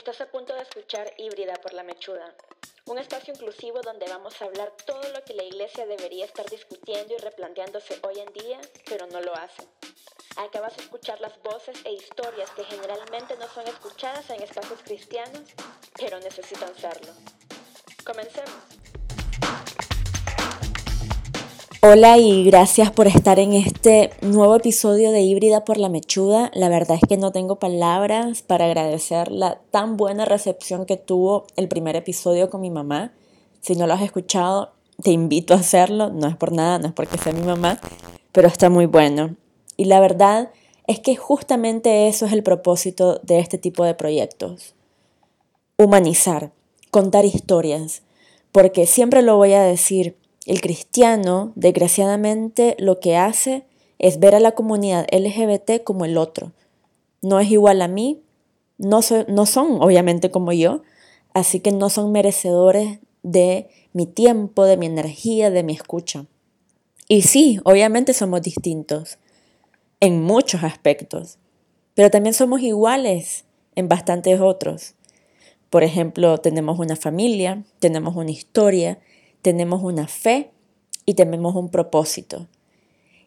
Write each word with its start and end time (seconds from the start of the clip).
Estás 0.00 0.22
a 0.22 0.30
punto 0.30 0.54
de 0.54 0.62
escuchar 0.62 1.12
Híbrida 1.18 1.52
por 1.56 1.74
la 1.74 1.82
Mechuda, 1.82 2.34
un 2.86 2.96
espacio 2.96 3.34
inclusivo 3.34 3.82
donde 3.82 4.08
vamos 4.08 4.40
a 4.40 4.46
hablar 4.46 4.72
todo 4.86 5.06
lo 5.12 5.22
que 5.24 5.34
la 5.34 5.42
iglesia 5.42 5.84
debería 5.84 6.24
estar 6.24 6.48
discutiendo 6.48 7.12
y 7.12 7.18
replanteándose 7.18 8.00
hoy 8.02 8.18
en 8.18 8.32
día, 8.32 8.58
pero 8.86 9.06
no 9.08 9.20
lo 9.20 9.34
hace. 9.34 9.62
Acabas 10.36 10.74
de 10.78 10.84
escuchar 10.84 11.20
las 11.20 11.38
voces 11.42 11.76
e 11.84 11.92
historias 11.92 12.50
que 12.52 12.64
generalmente 12.64 13.36
no 13.36 13.46
son 13.48 13.68
escuchadas 13.68 14.30
en 14.30 14.42
espacios 14.42 14.80
cristianos, 14.82 15.42
pero 15.98 16.18
necesitan 16.18 16.74
serlo. 16.76 17.12
Comencemos. 18.02 18.79
Hola 21.82 22.18
y 22.18 22.44
gracias 22.44 22.90
por 22.90 23.06
estar 23.06 23.38
en 23.38 23.54
este 23.54 24.10
nuevo 24.20 24.54
episodio 24.54 25.12
de 25.12 25.22
Híbrida 25.22 25.64
por 25.64 25.78
la 25.78 25.88
Mechuda. 25.88 26.50
La 26.52 26.68
verdad 26.68 26.98
es 27.00 27.08
que 27.08 27.16
no 27.16 27.32
tengo 27.32 27.58
palabras 27.58 28.42
para 28.42 28.66
agradecer 28.66 29.32
la 29.32 29.62
tan 29.70 29.96
buena 29.96 30.26
recepción 30.26 30.84
que 30.84 30.98
tuvo 30.98 31.46
el 31.56 31.68
primer 31.68 31.96
episodio 31.96 32.50
con 32.50 32.60
mi 32.60 32.68
mamá. 32.68 33.14
Si 33.62 33.76
no 33.76 33.86
lo 33.86 33.94
has 33.94 34.02
escuchado, 34.02 34.72
te 35.02 35.10
invito 35.10 35.54
a 35.54 35.60
hacerlo. 35.60 36.10
No 36.10 36.28
es 36.28 36.36
por 36.36 36.52
nada, 36.52 36.78
no 36.78 36.88
es 36.88 36.92
porque 36.92 37.16
sea 37.16 37.32
mi 37.32 37.46
mamá, 37.46 37.80
pero 38.32 38.46
está 38.46 38.68
muy 38.68 38.84
bueno. 38.84 39.36
Y 39.78 39.86
la 39.86 40.00
verdad 40.00 40.50
es 40.86 41.00
que 41.00 41.16
justamente 41.16 42.08
eso 42.08 42.26
es 42.26 42.34
el 42.34 42.42
propósito 42.42 43.20
de 43.22 43.38
este 43.38 43.56
tipo 43.56 43.84
de 43.84 43.94
proyectos. 43.94 44.74
Humanizar, 45.78 46.52
contar 46.90 47.24
historias. 47.24 48.02
Porque 48.52 48.84
siempre 48.84 49.22
lo 49.22 49.36
voy 49.36 49.54
a 49.54 49.62
decir, 49.62 50.19
el 50.46 50.60
cristiano, 50.60 51.52
desgraciadamente, 51.54 52.76
lo 52.78 53.00
que 53.00 53.16
hace 53.16 53.64
es 53.98 54.18
ver 54.18 54.34
a 54.34 54.40
la 54.40 54.52
comunidad 54.52 55.06
LGBT 55.12 55.84
como 55.84 56.04
el 56.04 56.16
otro. 56.16 56.52
No 57.22 57.38
es 57.40 57.50
igual 57.50 57.82
a 57.82 57.88
mí, 57.88 58.22
no, 58.78 59.00
no 59.28 59.46
son 59.46 59.82
obviamente 59.82 60.30
como 60.30 60.52
yo, 60.52 60.82
así 61.34 61.60
que 61.60 61.70
no 61.70 61.90
son 61.90 62.12
merecedores 62.12 63.00
de 63.22 63.68
mi 63.92 64.06
tiempo, 64.06 64.64
de 64.64 64.76
mi 64.76 64.86
energía, 64.86 65.50
de 65.50 65.62
mi 65.62 65.74
escucha. 65.74 66.26
Y 67.08 67.22
sí, 67.22 67.60
obviamente 67.64 68.14
somos 68.14 68.40
distintos 68.40 69.18
en 70.00 70.22
muchos 70.22 70.64
aspectos, 70.64 71.38
pero 71.94 72.10
también 72.10 72.34
somos 72.34 72.62
iguales 72.62 73.44
en 73.74 73.88
bastantes 73.88 74.40
otros. 74.40 74.94
Por 75.68 75.84
ejemplo, 75.84 76.38
tenemos 76.38 76.78
una 76.78 76.96
familia, 76.96 77.64
tenemos 77.80 78.16
una 78.16 78.30
historia, 78.30 78.98
tenemos 79.42 79.82
una 79.82 80.06
fe 80.06 80.50
y 81.06 81.14
tenemos 81.14 81.54
un 81.54 81.70
propósito. 81.70 82.46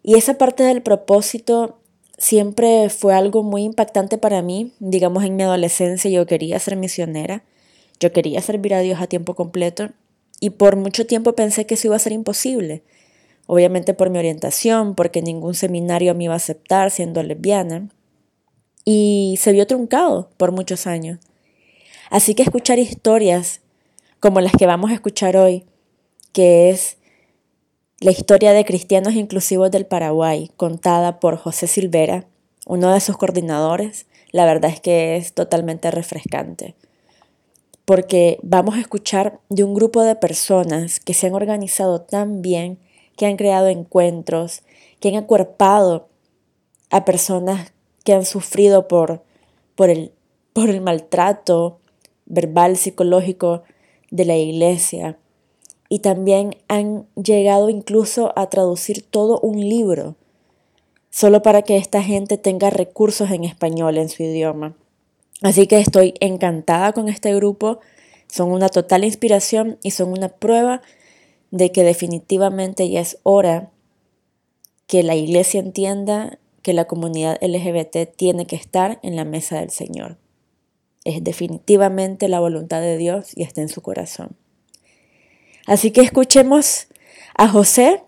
Y 0.04 0.16
esa 0.16 0.38
parte 0.38 0.64
del 0.64 0.82
propósito 0.82 1.80
siempre 2.18 2.90
fue 2.90 3.14
algo 3.14 3.44
muy 3.44 3.64
impactante 3.64 4.18
para 4.18 4.42
mí. 4.42 4.74
Digamos, 4.80 5.24
en 5.24 5.36
mi 5.36 5.44
adolescencia 5.44 6.10
yo 6.12 6.26
quería 6.26 6.60
ser 6.60 6.76
misionera, 6.76 7.44
yo 8.00 8.12
quería 8.12 8.42
servir 8.42 8.74
a 8.74 8.80
Dios 8.80 9.02
a 9.02 9.08
tiempo 9.08 9.34
completo 9.36 9.90
y 10.40 10.52
por 10.52 10.76
mucho 10.76 11.06
tiempo 11.06 11.34
pensé 11.34 11.66
que 11.66 11.76
eso 11.76 11.88
iba 11.88 11.96
a 11.96 12.00
ser 12.00 12.12
imposible. 12.12 12.84
Obviamente 13.48 13.94
por 13.94 14.10
mi 14.10 14.20
orientación, 14.20 14.96
porque 14.96 15.22
ningún 15.22 15.54
seminario 15.54 16.16
me 16.16 16.26
iba 16.26 16.34
a 16.34 16.38
aceptar 16.38 16.92
siendo 16.92 17.24
lesbiana. 17.24 17.90
Y 18.86 19.36
se 19.40 19.52
vio 19.54 19.68
truncado 19.68 20.30
por 20.38 20.52
muchos 20.52 20.88
años. 20.88 21.20
Así 22.10 22.36
que 22.36 22.44
escuchar 22.44 22.80
historias 22.80 23.62
como 24.20 24.40
las 24.40 24.54
que 24.54 24.66
vamos 24.66 24.92
a 24.92 24.94
escuchar 24.94 25.36
hoy, 25.36 25.66
que 26.34 26.70
es 26.70 26.98
la 28.00 28.12
historia 28.12 28.52
de 28.52 28.66
cristianos 28.66 29.14
inclusivos 29.14 29.72
del 29.72 29.86
Paraguay, 29.86 30.52
contada 30.58 31.22
por 31.22 31.38
José 31.38 31.68
Silvera, 31.68 32.26
uno 32.66 32.92
de 32.92 33.00
sus 33.00 33.16
coordinadores, 33.18 34.08
la 34.32 34.46
verdad 34.46 34.72
es 34.72 34.82
que 34.82 35.16
es 35.16 35.34
totalmente 35.34 35.90
refrescante, 35.92 36.76
porque 37.86 38.40
vamos 38.42 38.76
a 38.76 38.82
escuchar 38.82 39.40
de 39.50 39.64
un 39.64 39.74
grupo 39.74 40.02
de 40.02 40.16
personas 40.16 41.00
que 41.00 41.14
se 41.14 41.28
han 41.28 41.36
organizado 41.36 42.02
tan 42.02 42.42
bien, 42.42 42.80
que 43.16 43.26
han 43.26 43.38
creado 43.38 43.68
encuentros, 43.68 44.64
que 45.00 45.10
han 45.10 45.16
acuerpado 45.16 46.10
a 46.90 47.06
personas 47.06 47.74
que 48.04 48.14
han 48.14 48.26
sufrido 48.26 48.88
por, 48.88 49.24
por, 49.76 49.90
el, 49.90 50.12
por 50.52 50.70
el 50.70 50.82
maltrato 50.82 51.80
verbal, 52.26 52.76
psicológico 52.76 53.64
de 54.12 54.26
la 54.26 54.36
iglesia, 54.36 55.18
y 55.94 56.00
también 56.00 56.56
han 56.70 57.06
llegado 57.14 57.70
incluso 57.70 58.34
a 58.36 58.50
traducir 58.50 59.04
todo 59.04 59.40
un 59.42 59.60
libro, 59.60 60.16
solo 61.12 61.44
para 61.44 61.62
que 61.62 61.78
esta 61.78 62.02
gente 62.02 62.40
tenga 62.40 62.72
recursos 62.72 63.30
en 63.30 63.44
español 63.44 64.00
en 64.00 64.10
su 64.10 64.24
idioma. 64.24 64.76
Así 65.44 65.68
que 65.68 65.78
estoy 65.78 66.16
encantada 66.20 66.94
con 66.94 67.10
este 67.10 67.36
grupo, 67.36 67.80
son 68.26 68.52
una 68.52 68.70
total 68.70 69.04
inspiración 69.04 69.78
y 69.84 69.92
son 69.92 70.10
una 70.10 70.30
prueba 70.30 70.82
de 71.52 71.72
que 71.72 71.84
definitivamente 71.84 72.90
ya 72.90 73.02
es 73.02 73.20
hora 73.22 73.70
que 74.88 75.04
la 75.04 75.14
iglesia 75.16 75.60
entienda 75.60 76.40
que 76.64 76.74
la 76.74 76.86
comunidad 76.86 77.38
LGBT 77.40 78.16
tiene 78.16 78.48
que 78.48 78.56
estar 78.56 78.98
en 79.04 79.16
la 79.16 79.26
mesa 79.26 79.60
del 79.60 79.70
Señor. 79.70 80.18
Es 81.06 81.24
definitivamente 81.24 82.30
la 82.30 82.40
voluntad 82.40 82.82
de 82.82 82.98
Dios 82.98 83.34
y 83.36 83.44
está 83.44 83.62
en 83.62 83.70
su 83.70 83.84
corazón. 83.84 84.36
Así 85.66 85.92
que 85.92 86.02
escuchemos 86.02 86.88
a 87.36 87.48
José, 87.48 88.04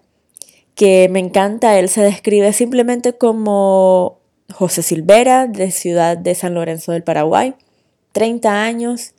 que 0.75 1.07
me 1.09 1.19
encanta, 1.19 1.79
él 1.79 1.89
se 1.89 2.01
describe 2.01 2.51
simplemente 2.53 3.13
como 3.13 4.19
José 4.53 4.83
Silvera, 4.83 5.47
de 5.47 5.71
Ciudad 5.71 6.17
de 6.17 6.35
San 6.35 6.53
Lorenzo 6.53 6.91
del 6.91 7.03
Paraguay, 7.03 7.55
30 8.11 8.63
años, 8.63 9.13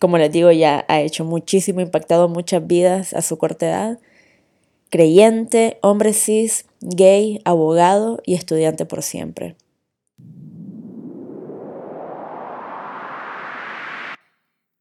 como 0.00 0.18
les 0.18 0.30
digo, 0.30 0.50
ya 0.50 0.84
ha 0.88 1.00
hecho 1.00 1.24
muchísimo, 1.24 1.80
impactado 1.80 2.28
muchas 2.28 2.66
vidas 2.66 3.14
a 3.14 3.22
su 3.22 3.38
corta 3.38 3.66
edad, 3.66 3.98
creyente, 4.90 5.78
hombre 5.80 6.12
cis, 6.12 6.66
gay, 6.80 7.40
abogado 7.44 8.20
y 8.24 8.34
estudiante 8.34 8.84
por 8.84 9.02
siempre. 9.02 9.56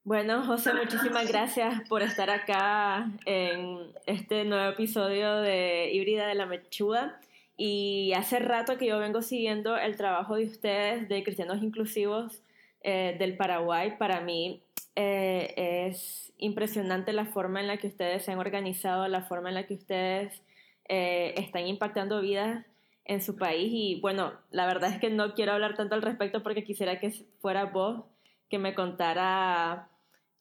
Bueno, 0.05 0.45
José, 0.45 0.71
muchísimas 0.75 1.27
gracias 1.27 1.81
por 1.89 2.03
estar 2.03 2.29
acá 2.29 3.09
en 3.25 3.79
este 4.05 4.43
nuevo 4.43 4.69
episodio 4.69 5.37
de 5.37 5.89
Híbrida 5.93 6.27
de 6.27 6.35
la 6.35 6.45
Mechuda. 6.45 7.19
Y 7.57 8.13
hace 8.15 8.37
rato 8.37 8.77
que 8.77 8.85
yo 8.85 8.99
vengo 8.99 9.23
siguiendo 9.23 9.75
el 9.75 9.97
trabajo 9.97 10.35
de 10.35 10.45
ustedes 10.45 11.09
de 11.09 11.23
Cristianos 11.23 11.63
Inclusivos 11.63 12.43
eh, 12.83 13.15
del 13.17 13.35
Paraguay. 13.35 13.97
Para 13.97 14.21
mí 14.21 14.61
eh, 14.95 15.87
es 15.89 16.31
impresionante 16.37 17.11
la 17.11 17.25
forma 17.25 17.59
en 17.59 17.65
la 17.65 17.77
que 17.77 17.87
ustedes 17.87 18.23
se 18.23 18.31
han 18.31 18.37
organizado, 18.37 19.07
la 19.07 19.23
forma 19.23 19.49
en 19.49 19.55
la 19.55 19.65
que 19.65 19.73
ustedes 19.73 20.39
eh, 20.87 21.33
están 21.35 21.65
impactando 21.65 22.21
vidas 22.21 22.63
en 23.05 23.23
su 23.23 23.37
país. 23.37 23.71
Y 23.73 23.99
bueno, 24.01 24.33
la 24.51 24.67
verdad 24.67 24.93
es 24.93 24.99
que 24.99 25.09
no 25.09 25.33
quiero 25.33 25.53
hablar 25.53 25.75
tanto 25.75 25.95
al 25.95 26.03
respecto 26.03 26.43
porque 26.43 26.63
quisiera 26.63 26.99
que 26.99 27.09
fuera 27.41 27.65
vos 27.65 28.03
que 28.51 28.59
me 28.59 28.75
contara 28.75 29.89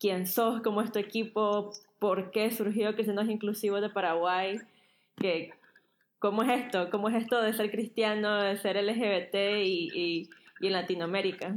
quién 0.05 0.27
sos, 0.27 0.61
cómo 0.61 0.83
es 0.83 0.93
tu 0.93 0.99
equipo, 0.99 1.73
por 1.99 2.31
qué 2.31 2.55
surgió 2.55 2.93
Cristianos 2.93 3.27
Inclusivos 3.31 3.81
de 3.81 3.89
Paraguay, 3.89 4.61
que, 5.17 5.55
cómo 6.19 6.43
es 6.43 6.63
esto, 6.63 6.91
cómo 6.91 7.09
es 7.09 7.15
esto 7.23 7.41
de 7.41 7.55
ser 7.55 7.71
cristiano, 7.71 8.43
de 8.43 8.59
ser 8.59 8.77
LGBT 8.77 9.35
y, 9.65 10.29
en 10.61 10.73
Latinoamérica. 10.75 11.57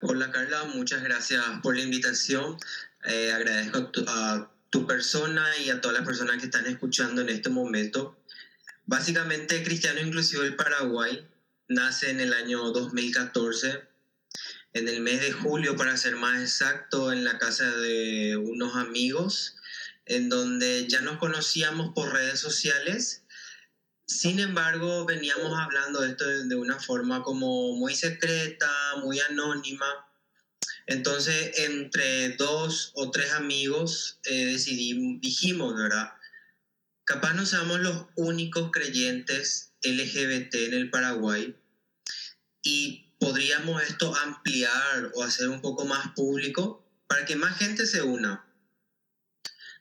Hola 0.00 0.30
Carla, 0.30 0.64
muchas 0.74 1.02
gracias 1.02 1.44
por 1.62 1.76
la 1.76 1.82
invitación. 1.82 2.56
Eh, 3.04 3.32
agradezco 3.34 3.90
a 4.06 4.50
tu 4.70 4.86
persona 4.86 5.44
y 5.62 5.68
a 5.68 5.82
todas 5.82 5.98
las 5.98 6.06
personas 6.06 6.38
que 6.38 6.46
están 6.46 6.64
escuchando 6.64 7.20
en 7.20 7.28
este 7.28 7.50
momento. 7.50 8.16
Básicamente, 8.86 9.62
Cristiano 9.62 10.00
Inclusivo 10.00 10.40
del 10.40 10.56
Paraguay 10.56 11.28
nace 11.68 12.10
en 12.10 12.20
el 12.20 12.32
año 12.32 12.70
2014 12.70 13.93
en 14.74 14.88
el 14.88 15.00
mes 15.00 15.20
de 15.20 15.32
julio, 15.32 15.76
para 15.76 15.96
ser 15.96 16.16
más 16.16 16.40
exacto, 16.40 17.12
en 17.12 17.24
la 17.24 17.38
casa 17.38 17.70
de 17.76 18.36
unos 18.36 18.74
amigos, 18.76 19.56
en 20.04 20.28
donde 20.28 20.86
ya 20.88 21.00
nos 21.00 21.18
conocíamos 21.18 21.92
por 21.94 22.12
redes 22.12 22.40
sociales. 22.40 23.22
Sin 24.06 24.40
embargo, 24.40 25.06
veníamos 25.06 25.56
hablando 25.58 26.00
de 26.00 26.10
esto 26.10 26.26
de 26.26 26.56
una 26.56 26.78
forma 26.78 27.22
como 27.22 27.76
muy 27.76 27.94
secreta, 27.94 28.68
muy 29.00 29.20
anónima. 29.20 29.86
Entonces, 30.86 31.52
entre 31.60 32.30
dos 32.36 32.90
o 32.94 33.12
tres 33.12 33.32
amigos 33.32 34.18
eh, 34.24 34.46
decidimos, 34.46 35.20
dijimos, 35.20 35.76
¿verdad? 35.76 36.12
Capaz 37.04 37.34
no 37.34 37.46
seamos 37.46 37.78
los 37.80 38.06
únicos 38.16 38.70
creyentes 38.72 39.72
LGBT 39.82 40.54
en 40.54 40.74
el 40.74 40.90
Paraguay 40.90 41.56
y 42.62 43.13
podríamos 43.18 43.82
esto 43.82 44.14
ampliar 44.16 45.10
o 45.14 45.22
hacer 45.22 45.48
un 45.48 45.60
poco 45.60 45.84
más 45.84 46.08
público 46.14 46.84
para 47.06 47.24
que 47.24 47.36
más 47.36 47.56
gente 47.58 47.86
se 47.86 48.02
una. 48.02 48.46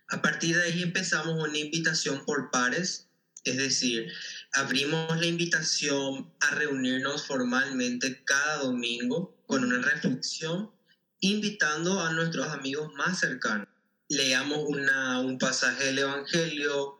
A 0.09 0.21
partir 0.21 0.55
de 0.55 0.63
ahí 0.63 0.83
empezamos 0.83 1.43
una 1.43 1.57
invitación 1.57 2.23
por 2.25 2.51
pares, 2.51 3.09
es 3.43 3.57
decir, 3.57 4.11
abrimos 4.53 5.19
la 5.19 5.25
invitación 5.25 6.31
a 6.39 6.55
reunirnos 6.55 7.25
formalmente 7.25 8.23
cada 8.23 8.57
domingo 8.57 9.35
con 9.47 9.63
una 9.63 9.79
reflexión 9.79 10.71
invitando 11.19 12.01
a 12.01 12.11
nuestros 12.11 12.47
amigos 12.47 12.93
más 12.95 13.19
cercanos. 13.19 13.67
Leamos 14.09 14.59
una, 14.67 15.19
un 15.19 15.37
pasaje 15.37 15.85
del 15.85 15.99
Evangelio 15.99 16.99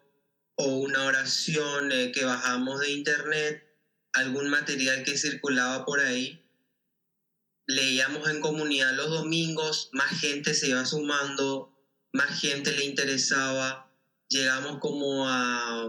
o 0.55 0.65
una 0.77 1.03
oración 1.03 1.91
eh, 1.91 2.11
que 2.11 2.25
bajamos 2.25 2.79
de 2.79 2.91
internet, 2.91 3.62
algún 4.13 4.49
material 4.49 5.03
que 5.03 5.17
circulaba 5.17 5.85
por 5.85 5.99
ahí. 5.99 6.41
Leíamos 7.67 8.29
en 8.29 8.41
comunidad 8.41 8.93
los 8.95 9.09
domingos, 9.09 9.89
más 9.93 10.19
gente 10.19 10.53
se 10.53 10.69
iba 10.69 10.85
sumando, 10.85 11.71
más 12.11 12.39
gente 12.39 12.71
le 12.71 12.85
interesaba. 12.85 13.91
Llegamos 14.29 14.79
como 14.79 15.27
a 15.27 15.87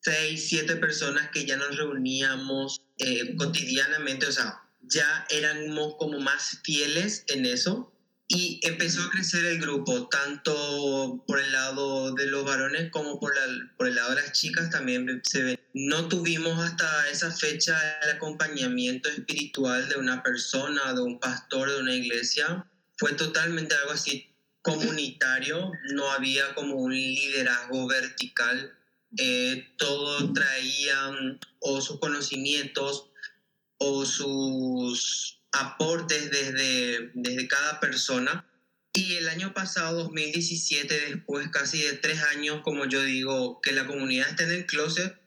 seis, 0.00 0.48
siete 0.48 0.76
personas 0.76 1.30
que 1.30 1.46
ya 1.46 1.56
nos 1.56 1.76
reuníamos 1.76 2.80
eh, 2.98 3.34
cotidianamente, 3.36 4.26
o 4.26 4.32
sea, 4.32 4.62
ya 4.80 5.26
éramos 5.30 5.96
como 5.98 6.20
más 6.20 6.60
fieles 6.62 7.24
en 7.28 7.46
eso 7.46 7.92
y 8.28 8.60
empezó 8.62 9.02
a 9.02 9.10
crecer 9.10 9.44
el 9.44 9.60
grupo, 9.60 10.08
tanto 10.08 11.24
por 11.26 11.38
el 11.38 11.52
lado 11.52 12.12
de 12.14 12.26
los 12.26 12.44
varones 12.44 12.90
como 12.90 13.20
por, 13.20 13.34
por 13.76 13.86
el 13.86 13.94
lado 13.94 14.10
de 14.10 14.22
las 14.22 14.32
chicas 14.32 14.70
también 14.70 15.20
se 15.24 15.42
ve. 15.42 15.60
No 15.74 16.08
tuvimos 16.08 16.58
hasta 16.58 17.08
esa 17.08 17.30
fecha 17.30 17.78
el 18.02 18.10
acompañamiento 18.10 19.08
espiritual 19.08 19.88
de 19.88 19.96
una 19.96 20.22
persona, 20.22 20.92
de 20.92 21.02
un 21.02 21.20
pastor, 21.20 21.70
de 21.70 21.80
una 21.80 21.94
iglesia. 21.94 22.66
Fue 22.96 23.12
totalmente 23.12 23.74
algo 23.74 23.92
así 23.92 24.32
comunitario, 24.62 25.70
no 25.94 26.10
había 26.10 26.54
como 26.54 26.74
un 26.74 26.92
liderazgo 26.92 27.86
vertical 27.86 28.76
eh, 29.18 29.72
todos 29.78 30.32
traían 30.34 31.38
o 31.60 31.80
sus 31.80 31.98
conocimientos 32.00 33.08
o 33.78 34.04
sus 34.04 35.35
aportes 35.60 36.30
desde, 36.30 37.10
desde 37.14 37.48
cada 37.48 37.80
persona. 37.80 38.46
Y 38.92 39.14
el 39.14 39.28
año 39.28 39.52
pasado, 39.52 40.04
2017, 40.04 41.10
después 41.10 41.48
casi 41.48 41.82
de 41.82 41.94
tres 41.94 42.22
años, 42.22 42.62
como 42.62 42.86
yo 42.86 43.02
digo, 43.02 43.60
que 43.60 43.72
la 43.72 43.86
comunidad 43.86 44.30
esté 44.30 44.44
en 44.44 44.52
el 44.52 44.66
closet 44.66 45.18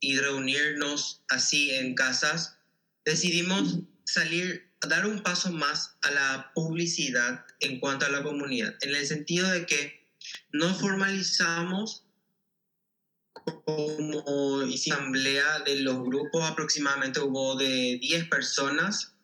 y 0.00 0.16
reunirnos 0.18 1.22
así 1.28 1.72
en 1.72 1.94
casas, 1.94 2.56
decidimos 3.04 3.80
salir, 4.04 4.70
dar 4.80 5.06
un 5.06 5.22
paso 5.22 5.52
más 5.52 5.96
a 6.02 6.10
la 6.10 6.52
publicidad 6.54 7.44
en 7.60 7.80
cuanto 7.80 8.06
a 8.06 8.10
la 8.10 8.22
comunidad, 8.22 8.74
en 8.80 8.94
el 8.94 9.06
sentido 9.06 9.50
de 9.50 9.66
que 9.66 10.00
no 10.52 10.74
formalizamos 10.74 12.04
como 13.64 14.60
asamblea 14.60 15.60
de 15.60 15.80
los 15.80 16.02
grupos, 16.02 16.44
aproximadamente 16.44 17.20
hubo 17.20 17.56
de 17.56 17.98
10 18.00 18.28
personas, 18.28 19.14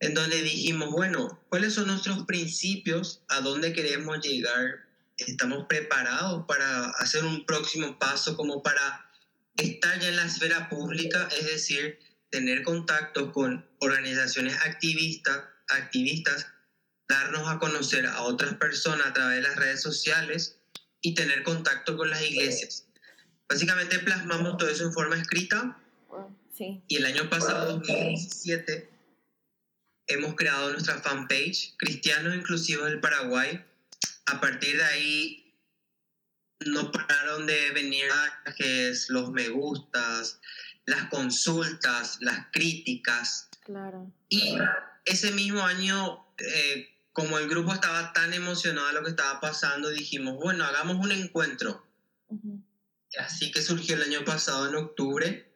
en 0.00 0.14
donde 0.14 0.42
dijimos, 0.42 0.90
bueno, 0.90 1.40
¿cuáles 1.48 1.74
son 1.74 1.86
nuestros 1.86 2.24
principios? 2.26 3.22
¿A 3.28 3.40
dónde 3.40 3.72
queremos 3.72 4.20
llegar? 4.20 4.86
¿Estamos 5.16 5.66
preparados 5.68 6.44
para 6.46 6.90
hacer 6.90 7.24
un 7.24 7.46
próximo 7.46 7.98
paso 7.98 8.36
como 8.36 8.62
para 8.62 9.10
estar 9.56 9.98
ya 9.98 10.08
en 10.08 10.16
la 10.16 10.26
esfera 10.26 10.68
pública? 10.68 11.28
Es 11.38 11.46
decir, 11.46 11.98
tener 12.30 12.62
contacto 12.62 13.32
con 13.32 13.66
organizaciones 13.78 14.54
activistas, 14.62 15.44
activistas, 15.68 16.46
darnos 17.08 17.48
a 17.48 17.58
conocer 17.58 18.06
a 18.06 18.22
otras 18.22 18.54
personas 18.54 19.06
a 19.06 19.12
través 19.14 19.36
de 19.36 19.48
las 19.48 19.56
redes 19.56 19.80
sociales 19.80 20.58
y 21.00 21.14
tener 21.14 21.42
contacto 21.42 21.96
con 21.96 22.10
las 22.10 22.20
iglesias. 22.22 22.86
Básicamente 23.48 23.98
plasmamos 24.00 24.58
todo 24.58 24.68
eso 24.68 24.84
en 24.84 24.92
forma 24.92 25.16
escrita. 25.16 25.78
Sí. 26.52 26.82
Y 26.88 26.96
el 26.96 27.06
año 27.06 27.30
pasado, 27.30 27.72
2017, 27.76 28.95
hemos 30.06 30.34
creado 30.34 30.72
nuestra 30.72 31.00
fanpage, 31.00 31.74
Cristianos 31.76 32.34
Inclusivos 32.34 32.86
del 32.86 33.00
Paraguay. 33.00 33.64
A 34.26 34.40
partir 34.40 34.76
de 34.76 34.84
ahí, 34.84 35.54
no 36.66 36.90
pararon 36.90 37.46
de 37.46 37.70
venir 37.72 38.04
los 39.08 39.30
me 39.30 39.48
gustas, 39.48 40.40
las 40.86 41.08
consultas, 41.10 42.18
las 42.20 42.46
críticas. 42.52 43.48
Claro. 43.64 44.10
Y 44.28 44.56
ese 45.04 45.32
mismo 45.32 45.62
año, 45.62 46.26
eh, 46.38 46.88
como 47.12 47.38
el 47.38 47.48
grupo 47.48 47.72
estaba 47.72 48.12
tan 48.12 48.32
emocionado 48.32 48.88
de 48.88 48.94
lo 48.94 49.02
que 49.02 49.10
estaba 49.10 49.40
pasando, 49.40 49.90
dijimos, 49.90 50.36
bueno, 50.36 50.64
hagamos 50.64 50.96
un 50.96 51.12
encuentro. 51.12 51.84
Así 53.18 53.50
que 53.50 53.62
surgió 53.62 53.96
el 53.96 54.02
año 54.02 54.24
pasado, 54.24 54.68
en 54.68 54.74
octubre, 54.74 55.50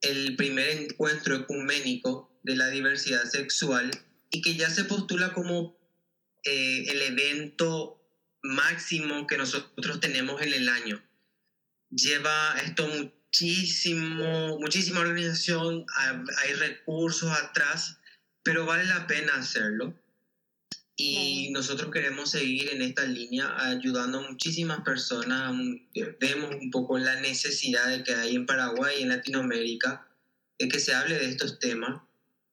el 0.00 0.36
primer 0.36 0.68
encuentro 0.70 1.36
ecuménico 1.36 2.29
de 2.42 2.56
la 2.56 2.68
diversidad 2.68 3.24
sexual 3.24 3.90
y 4.30 4.42
que 4.42 4.54
ya 4.54 4.70
se 4.70 4.84
postula 4.84 5.32
como 5.32 5.76
eh, 6.44 6.84
el 6.88 7.02
evento 7.02 8.00
máximo 8.42 9.26
que 9.26 9.36
nosotros 9.36 10.00
tenemos 10.00 10.40
en 10.42 10.54
el 10.54 10.68
año. 10.68 11.02
Lleva 11.90 12.56
esto 12.64 12.86
muchísimo, 12.86 14.58
muchísima 14.58 15.00
organización, 15.00 15.84
hay 15.96 16.54
recursos 16.54 17.30
atrás, 17.30 17.98
pero 18.42 18.64
vale 18.64 18.84
la 18.84 19.06
pena 19.06 19.34
hacerlo. 19.34 19.94
Y 20.96 21.50
nosotros 21.52 21.90
queremos 21.90 22.30
seguir 22.30 22.68
en 22.70 22.82
esta 22.82 23.04
línea 23.04 23.56
ayudando 23.58 24.18
a 24.18 24.30
muchísimas 24.30 24.80
personas. 24.82 25.54
Vemos 26.20 26.54
un 26.60 26.70
poco 26.70 26.98
la 26.98 27.18
necesidad 27.20 27.88
de 27.88 28.04
que 28.04 28.14
hay 28.14 28.36
en 28.36 28.44
Paraguay 28.44 28.96
y 28.98 29.02
en 29.02 29.08
Latinoamérica 29.08 30.06
de 30.58 30.68
que 30.68 30.78
se 30.78 30.94
hable 30.94 31.18
de 31.18 31.30
estos 31.30 31.58
temas, 31.58 32.02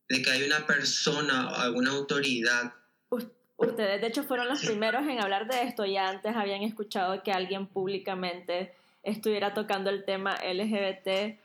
de 0.10 0.22
que 0.22 0.30
hay 0.30 0.44
una 0.44 0.66
persona, 0.66 1.50
alguna 1.50 1.92
autoridad. 1.92 2.74
Ustedes, 3.58 4.02
de 4.02 4.08
hecho, 4.08 4.24
fueron 4.24 4.48
los 4.48 4.64
primeros 4.64 5.02
en 5.08 5.20
hablar 5.20 5.48
de 5.48 5.64
esto. 5.64 5.86
Ya 5.86 6.10
antes 6.10 6.36
habían 6.36 6.62
escuchado 6.62 7.24
que 7.24 7.32
alguien 7.32 7.66
públicamente 7.66 8.74
estuviera 9.04 9.54
tocando 9.54 9.90
el 9.90 10.06
tema 10.06 10.36
LGBT 10.36 11.40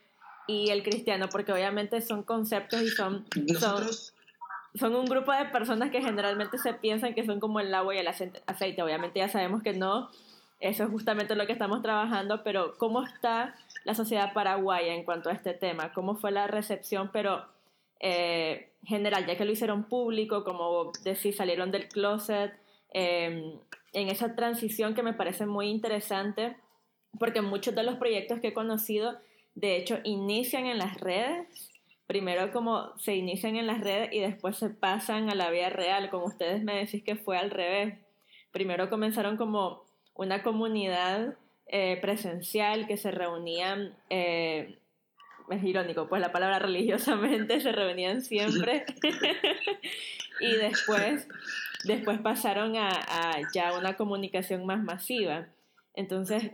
y 0.46 0.70
el 0.70 0.82
cristiano, 0.82 1.28
porque 1.30 1.52
obviamente 1.52 2.02
son 2.02 2.22
conceptos 2.22 2.82
y 2.82 2.88
son... 2.88 3.26
Nosotros 3.34 4.12
son 4.74 4.94
un 4.94 5.04
grupo 5.04 5.32
de 5.32 5.44
personas 5.46 5.90
que 5.90 6.00
generalmente 6.00 6.58
se 6.58 6.72
piensan 6.74 7.14
que 7.14 7.26
son 7.26 7.40
como 7.40 7.60
el 7.60 7.74
agua 7.74 7.94
y 7.94 7.98
el 7.98 8.08
aceite. 8.08 8.82
Obviamente 8.82 9.18
ya 9.18 9.28
sabemos 9.28 9.62
que 9.62 9.74
no, 9.74 10.10
eso 10.60 10.84
es 10.84 10.90
justamente 10.90 11.34
lo 11.34 11.46
que 11.46 11.52
estamos 11.52 11.82
trabajando, 11.82 12.42
pero 12.42 12.76
¿cómo 12.78 13.02
está 13.02 13.54
la 13.84 13.94
sociedad 13.94 14.32
paraguaya 14.32 14.94
en 14.94 15.04
cuanto 15.04 15.28
a 15.28 15.32
este 15.32 15.52
tema? 15.52 15.92
¿Cómo 15.92 16.16
fue 16.16 16.30
la 16.30 16.46
recepción, 16.46 17.10
pero 17.12 17.46
eh, 18.02 18.72
general, 18.84 19.26
ya 19.26 19.36
que 19.36 19.44
lo 19.44 19.52
hicieron 19.52 19.84
público, 19.84 20.44
como 20.44 20.92
decir, 21.02 21.34
salieron 21.34 21.70
del 21.70 21.88
closet, 21.88 22.52
em, 22.92 23.58
en 23.94 24.08
esa 24.08 24.34
transición 24.34 24.94
que 24.94 25.02
me 25.02 25.14
parece 25.14 25.46
muy 25.46 25.68
interesante, 25.68 26.56
porque 27.18 27.40
muchos 27.40 27.74
de 27.74 27.82
los 27.84 27.96
proyectos 27.96 28.40
que 28.40 28.48
he 28.48 28.54
conocido, 28.54 29.18
de 29.54 29.76
hecho, 29.76 29.98
inician 30.04 30.66
en 30.66 30.78
las 30.78 31.00
redes 31.00 31.72
primero 32.12 32.52
como 32.52 32.94
se 32.98 33.16
inician 33.16 33.56
en 33.56 33.66
las 33.66 33.80
redes 33.80 34.10
y 34.12 34.20
después 34.20 34.58
se 34.58 34.68
pasan 34.68 35.30
a 35.30 35.34
la 35.34 35.50
vida 35.50 35.70
real, 35.70 36.10
como 36.10 36.26
ustedes 36.26 36.62
me 36.62 36.76
decís 36.76 37.02
que 37.02 37.16
fue 37.16 37.38
al 37.38 37.50
revés. 37.50 37.94
Primero 38.50 38.90
comenzaron 38.90 39.38
como 39.38 39.84
una 40.14 40.42
comunidad 40.42 41.38
eh, 41.66 41.98
presencial 42.02 42.86
que 42.86 42.98
se 42.98 43.12
reunían, 43.12 43.96
eh, 44.10 44.78
es 45.50 45.62
irónico, 45.62 46.08
pues 46.08 46.20
la 46.20 46.32
palabra 46.32 46.58
religiosamente 46.58 47.60
se 47.60 47.72
reunían 47.72 48.22
siempre 48.22 48.84
y 50.40 50.52
después, 50.56 51.26
después 51.84 52.20
pasaron 52.20 52.76
a, 52.76 52.88
a 52.88 53.40
ya 53.54 53.76
una 53.78 53.96
comunicación 53.96 54.66
más 54.66 54.82
masiva. 54.82 55.48
Entonces, 55.94 56.52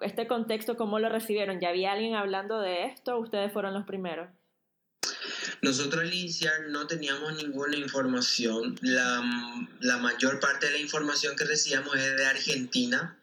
este 0.00 0.26
contexto, 0.26 0.76
¿cómo 0.76 0.98
lo 0.98 1.08
recibieron? 1.08 1.60
¿Ya 1.60 1.68
había 1.68 1.92
alguien 1.92 2.14
hablando 2.14 2.60
de 2.60 2.86
esto? 2.86 3.18
¿Ustedes 3.18 3.52
fueron 3.52 3.74
los 3.74 3.84
primeros? 3.84 4.28
Nosotros 5.62 6.02
al 6.02 6.12
iniciar 6.12 6.68
no 6.68 6.86
teníamos 6.86 7.34
ninguna 7.36 7.76
información. 7.76 8.78
La, 8.80 9.22
la, 9.80 9.98
mayor 9.98 10.40
parte 10.40 10.66
de 10.66 10.72
la 10.72 10.78
información 10.78 11.36
que 11.36 11.44
recibíamos 11.44 11.94
es 11.96 12.16
de 12.16 12.26
Argentina, 12.26 13.18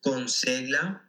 con 0.00 0.28
Segla. 0.28 1.02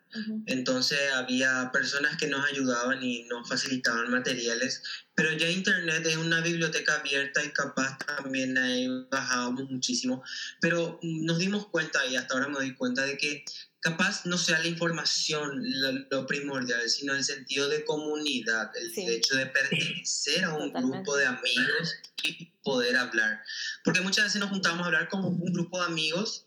Entonces 0.46 1.00
había 1.14 1.72
personas 1.72 2.18
que 2.18 2.28
nos 2.28 2.46
ayudaban 2.46 3.02
y 3.04 3.24
nos 3.24 3.48
facilitaban 3.48 4.12
materiales. 4.12 4.84
Pero 5.16 5.32
ya 5.34 5.50
Internet 5.50 6.06
es 6.06 6.18
una 6.18 6.42
biblioteca 6.42 6.96
abierta 6.96 7.44
y 7.44 7.52
capaz 7.52 7.98
también 8.00 8.58
ahí 8.58 8.88
bajábamos 9.12 9.70
muchísimo. 9.70 10.24
Pero 10.62 11.00
nos 11.02 11.40
dimos 11.40 11.68
cuenta, 11.68 12.06
y 12.06 12.16
hasta 12.16 12.34
ahora 12.34 12.48
me 12.48 12.56
doy 12.56 12.76
cuenta, 12.76 13.04
de 13.04 13.18
que 13.18 13.44
capaz 13.84 14.26
no 14.26 14.38
sea 14.38 14.60
la 14.60 14.68
información 14.68 15.62
lo, 16.10 16.26
primordial, 16.26 16.90
sino 16.90 17.14
el 17.14 17.24
sentido 17.24 17.68
de 17.68 17.84
comunidad, 17.84 18.72
el 18.76 18.92
hecho 19.10 19.36
de 19.36 19.48
pertenecer 19.48 20.46
a 20.46 20.54
un 20.54 20.72
grupo 20.72 21.18
de 21.18 21.26
amigos 21.26 21.96
y 22.24 22.46
poder 22.64 22.96
hablar. 22.96 23.44
Porque 23.84 24.02
muchas 24.02 24.26
veces 24.26 24.40
nos 24.40 24.52
juntamos 24.52 24.84
a 24.84 24.86
hablar 24.86 25.10
como 25.10 25.28
un 25.28 25.54
grupo 25.54 25.80
de 25.80 25.88
amigos 25.88 26.46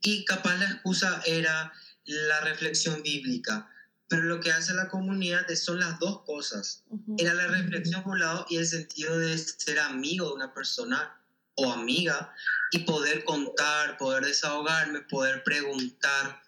y 0.00 0.24
capaz 0.24 0.56
la 0.56 0.64
excusa 0.66 1.22
era 1.26 1.72
la 2.10 2.40
reflexión 2.40 3.02
bíblica. 3.02 3.68
Pero 4.08 4.22
lo 4.22 4.40
que 4.40 4.50
hace 4.50 4.74
la 4.74 4.88
comunidad 4.88 5.46
son 5.54 5.78
las 5.78 5.98
dos 6.00 6.22
cosas. 6.22 6.82
Era 7.16 7.32
la 7.32 7.46
reflexión 7.46 8.02
por 8.02 8.14
un 8.14 8.20
lado 8.20 8.44
y 8.50 8.56
el 8.56 8.66
sentido 8.66 9.16
de 9.16 9.38
ser 9.38 9.78
amigo 9.78 10.28
de 10.28 10.34
una 10.34 10.52
persona 10.52 11.16
o 11.54 11.70
amiga 11.70 12.34
y 12.72 12.80
poder 12.80 13.24
contar, 13.24 13.96
poder 13.98 14.24
desahogarme, 14.24 15.00
poder 15.02 15.44
preguntar. 15.44 16.42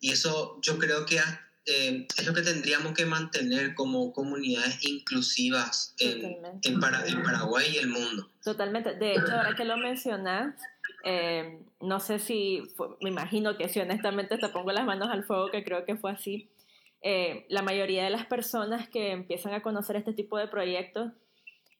Y 0.00 0.12
eso 0.12 0.58
yo 0.60 0.78
creo 0.78 1.06
que 1.06 1.18
eh, 1.70 2.06
es 2.16 2.26
lo 2.26 2.32
que 2.32 2.40
tendríamos 2.40 2.94
que 2.94 3.04
mantener 3.04 3.74
como 3.74 4.12
comunidades 4.12 4.82
inclusivas 4.84 5.94
en, 5.98 6.38
en, 6.62 6.80
Paraguay 6.80 7.74
y 7.74 7.76
el 7.76 7.88
mundo. 7.88 8.30
Totalmente. 8.42 8.94
De 8.94 9.12
hecho, 9.12 9.32
ahora 9.32 9.54
que 9.54 9.64
lo 9.64 9.76
mencionas, 9.76 10.54
eh, 11.04 11.60
no 11.80 12.00
sé 12.00 12.18
si, 12.18 12.62
me 13.00 13.10
imagino 13.10 13.56
que 13.56 13.68
si 13.68 13.80
honestamente 13.80 14.38
te 14.38 14.48
pongo 14.48 14.72
las 14.72 14.84
manos 14.84 15.08
al 15.10 15.24
fuego, 15.24 15.50
que 15.50 15.64
creo 15.64 15.84
que 15.84 15.96
fue 15.96 16.10
así, 16.10 16.48
eh, 17.02 17.46
la 17.48 17.62
mayoría 17.62 18.04
de 18.04 18.10
las 18.10 18.26
personas 18.26 18.88
que 18.88 19.12
empiezan 19.12 19.54
a 19.54 19.62
conocer 19.62 19.96
este 19.96 20.12
tipo 20.12 20.36
de 20.38 20.48
proyectos, 20.48 21.12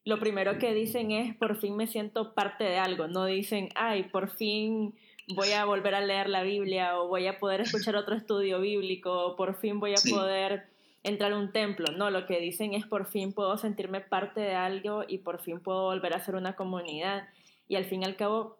lo 0.04 0.18
primero 0.18 0.58
que 0.58 0.72
dicen 0.72 1.10
es, 1.10 1.34
por 1.36 1.56
fin 1.56 1.76
me 1.76 1.86
siento 1.86 2.34
parte 2.34 2.64
de 2.64 2.78
algo, 2.78 3.08
no 3.08 3.26
dicen, 3.26 3.68
ay, 3.74 4.04
por 4.04 4.30
fin 4.30 4.94
voy 5.34 5.52
a 5.52 5.64
volver 5.64 5.94
a 5.94 6.00
leer 6.00 6.28
la 6.28 6.42
Biblia 6.42 6.98
o 6.98 7.08
voy 7.08 7.26
a 7.26 7.38
poder 7.38 7.60
escuchar 7.60 7.96
otro 7.96 8.14
estudio 8.14 8.60
bíblico 8.60 9.26
o 9.26 9.36
por 9.36 9.56
fin 9.56 9.80
voy 9.80 9.92
a 9.92 10.10
poder 10.10 10.68
entrar 11.02 11.32
a 11.32 11.38
un 11.38 11.52
templo. 11.52 11.92
No, 11.92 12.10
lo 12.10 12.26
que 12.26 12.40
dicen 12.40 12.74
es 12.74 12.86
por 12.86 13.06
fin 13.06 13.32
puedo 13.32 13.56
sentirme 13.58 14.00
parte 14.00 14.40
de 14.40 14.54
algo 14.54 15.04
y 15.06 15.18
por 15.18 15.40
fin 15.40 15.60
puedo 15.60 15.84
volver 15.84 16.14
a 16.14 16.24
ser 16.24 16.34
una 16.34 16.56
comunidad. 16.56 17.28
Y 17.68 17.76
al 17.76 17.84
fin 17.84 18.02
y 18.02 18.06
al 18.06 18.16
cabo, 18.16 18.57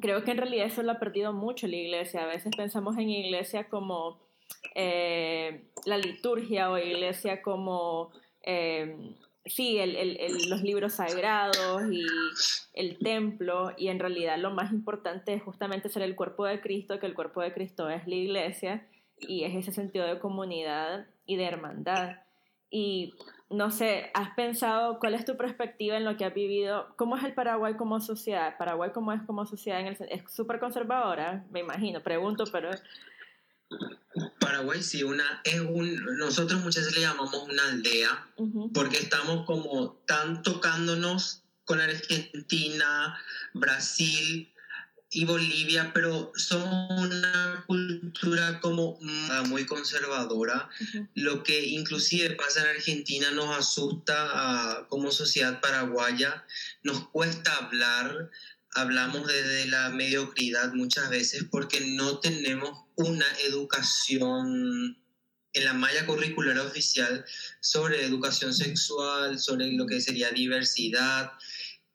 creo 0.00 0.24
que 0.24 0.30
en 0.30 0.38
realidad 0.38 0.66
eso 0.66 0.82
lo 0.82 0.92
ha 0.92 0.98
perdido 0.98 1.32
mucho 1.32 1.66
la 1.66 1.76
iglesia. 1.76 2.22
A 2.22 2.26
veces 2.26 2.52
pensamos 2.56 2.96
en 2.98 3.08
iglesia 3.08 3.68
como 3.68 4.20
eh, 4.74 5.64
la 5.84 5.98
liturgia 5.98 6.70
o 6.70 6.78
iglesia 6.78 7.42
como... 7.42 8.10
Eh, 8.42 9.14
sí, 9.44 9.78
el, 9.78 10.28
los 10.48 10.62
libros 10.62 10.94
sagrados 10.94 11.82
y 11.90 12.04
el 12.74 12.98
templo, 12.98 13.72
y 13.76 13.88
en 13.88 13.98
realidad 13.98 14.38
lo 14.38 14.50
más 14.50 14.72
importante 14.72 15.34
es 15.34 15.42
justamente 15.42 15.88
ser 15.88 16.02
el 16.02 16.16
cuerpo 16.16 16.46
de 16.46 16.60
Cristo, 16.60 16.98
que 16.98 17.06
el 17.06 17.14
cuerpo 17.14 17.40
de 17.40 17.52
Cristo 17.52 17.88
es 17.88 18.06
la 18.06 18.14
iglesia, 18.14 18.86
y 19.20 19.44
es 19.44 19.54
ese 19.54 19.72
sentido 19.72 20.06
de 20.06 20.18
comunidad 20.18 21.06
y 21.26 21.36
de 21.36 21.44
hermandad. 21.44 22.18
Y 22.70 23.14
no 23.50 23.70
sé, 23.70 24.10
¿has 24.14 24.34
pensado 24.34 24.98
cuál 24.98 25.14
es 25.14 25.24
tu 25.24 25.36
perspectiva 25.36 25.96
en 25.96 26.04
lo 26.04 26.16
que 26.16 26.24
has 26.24 26.34
vivido? 26.34 26.94
¿Cómo 26.96 27.16
es 27.16 27.24
el 27.24 27.32
Paraguay 27.32 27.74
como 27.76 28.00
sociedad? 28.00 28.56
¿Paraguay 28.58 28.90
cómo 28.92 29.12
es 29.12 29.22
como 29.22 29.46
sociedad? 29.46 29.80
En 29.80 29.86
el, 29.86 29.96
¿Es 30.10 30.30
súper 30.32 30.60
conservadora? 30.60 31.44
Me 31.50 31.60
imagino, 31.60 32.02
pregunto, 32.02 32.44
pero 32.52 32.70
Paraguay 34.38 34.82
sí, 34.82 35.02
una, 35.02 35.40
es 35.44 35.60
un, 35.60 35.94
nosotros 36.18 36.60
muchas 36.62 36.84
veces 36.84 36.98
le 36.98 37.06
llamamos 37.06 37.34
una 37.34 37.68
aldea, 37.68 38.26
porque 38.74 38.98
estamos 38.98 39.46
como 39.46 39.92
tan 40.06 40.42
tocándonos 40.42 41.42
con 41.64 41.80
Argentina, 41.80 43.18
Brasil 43.54 44.52
y 45.10 45.24
Bolivia, 45.24 45.90
pero 45.94 46.32
somos 46.36 46.90
una 47.00 47.64
cultura 47.66 48.60
como 48.60 48.98
muy 49.46 49.64
conservadora, 49.64 50.68
lo 51.14 51.42
que 51.42 51.64
inclusive 51.66 52.36
pasa 52.36 52.60
en 52.60 52.76
Argentina 52.76 53.30
nos 53.30 53.56
asusta 53.56 54.86
como 54.88 55.10
sociedad 55.10 55.60
paraguaya, 55.60 56.44
nos 56.82 57.08
cuesta 57.08 57.54
hablar, 57.56 58.30
hablamos 58.72 59.26
desde 59.26 59.66
la 59.66 59.88
mediocridad 59.90 60.74
muchas 60.74 61.08
veces 61.08 61.44
porque 61.50 61.80
no 61.80 62.18
tenemos 62.18 62.84
una 62.96 63.26
educación 63.46 64.98
en 65.54 65.64
la 65.64 65.72
malla 65.72 66.04
curricular 66.04 66.58
oficial 66.58 67.24
sobre 67.60 68.04
educación 68.04 68.52
sexual, 68.52 69.38
sobre 69.38 69.72
lo 69.72 69.86
que 69.86 70.00
sería 70.00 70.30
diversidad. 70.30 71.32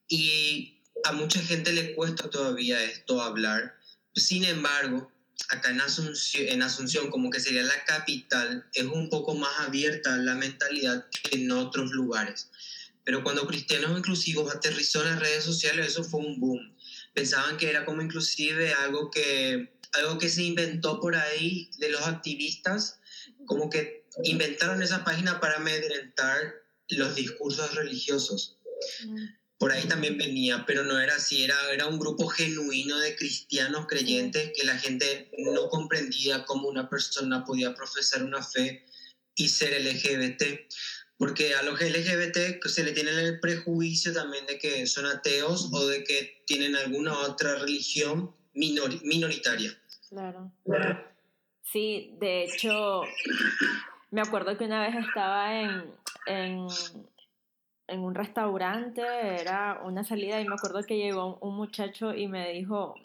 Y 0.07 0.72
a 1.03 1.11
mucha 1.11 1.41
gente 1.41 1.73
le 1.73 1.93
cuesta 1.95 2.29
todavía 2.29 2.83
esto 2.83 3.21
hablar. 3.21 3.77
Sin 4.15 4.45
embargo, 4.45 5.11
acá 5.49 5.69
en 5.71 6.61
Asunción, 6.61 7.09
como 7.09 7.29
que 7.29 7.39
sería 7.39 7.63
la 7.63 7.83
capital, 7.85 8.65
es 8.73 8.85
un 8.85 9.09
poco 9.09 9.35
más 9.35 9.59
abierta 9.59 10.17
la 10.17 10.35
mentalidad 10.35 11.07
que 11.09 11.37
en 11.37 11.51
otros 11.51 11.91
lugares. 11.91 12.49
Pero 13.03 13.23
cuando 13.23 13.45
Cristianos 13.47 13.97
Inclusivos 13.97 14.53
aterrizó 14.53 15.01
en 15.01 15.11
las 15.11 15.19
redes 15.19 15.43
sociales, 15.43 15.87
eso 15.87 16.03
fue 16.03 16.21
un 16.21 16.39
boom. 16.39 16.75
Pensaban 17.13 17.57
que 17.57 17.69
era 17.69 17.85
como 17.85 18.01
inclusive 18.01 18.73
algo 18.73 19.11
que 19.11 19.73
algo 19.93 20.17
que 20.17 20.29
se 20.29 20.41
inventó 20.43 20.99
por 20.99 21.15
ahí 21.15 21.69
de 21.77 21.89
los 21.89 22.01
activistas, 22.01 22.99
como 23.45 23.69
que 23.69 24.07
inventaron 24.23 24.81
esa 24.81 25.03
página 25.03 25.39
para 25.39 25.57
amedrentar 25.57 26.55
los 26.89 27.15
discursos 27.15 27.75
religiosos. 27.75 28.57
Mm. 29.05 29.42
Por 29.63 29.71
ahí 29.71 29.87
también 29.87 30.17
venía, 30.17 30.65
pero 30.67 30.83
no 30.83 30.99
era 30.99 31.15
así, 31.15 31.41
era, 31.41 31.55
era 31.71 31.87
un 31.87 31.97
grupo 31.97 32.27
genuino 32.27 32.99
de 32.99 33.15
cristianos 33.15 33.87
creyentes 33.87 34.51
que 34.53 34.65
la 34.65 34.77
gente 34.77 35.31
no 35.37 35.69
comprendía 35.69 36.43
cómo 36.43 36.67
una 36.67 36.89
persona 36.89 37.45
podía 37.45 37.73
profesar 37.73 38.23
una 38.23 38.43
fe 38.43 38.85
y 39.35 39.47
ser 39.47 39.81
LGBT. 39.81 40.69
Porque 41.17 41.55
a 41.55 41.63
los 41.63 41.79
LGBT 41.79 42.61
se 42.65 42.83
le 42.83 42.91
tiene 42.91 43.11
el 43.11 43.39
prejuicio 43.39 44.11
también 44.11 44.45
de 44.47 44.59
que 44.59 44.85
son 44.85 45.05
ateos 45.05 45.69
o 45.71 45.87
de 45.87 46.03
que 46.03 46.43
tienen 46.45 46.75
alguna 46.75 47.17
otra 47.19 47.55
religión 47.55 48.35
minoritaria. 48.53 49.81
Claro. 50.09 50.51
Sí, 51.61 52.17
de 52.19 52.43
hecho, 52.43 53.03
me 54.11 54.19
acuerdo 54.19 54.57
que 54.57 54.65
una 54.65 54.85
vez 54.85 55.05
estaba 55.07 55.57
en, 55.57 55.85
en, 56.25 56.67
en, 57.87 57.99
un 57.99 58.15
restaurante, 58.15 59.01
era 59.01 59.81
una 59.83 60.03
salida, 60.03 60.41
y 60.41 60.47
me 60.47 60.55
acuerdo 60.55 60.83
que 60.83 60.97
llegó 60.97 61.37
un, 61.41 61.55
muchacho 61.55 62.13
y 62.13 62.27
me 62.27 62.51
dijo, 62.53 62.95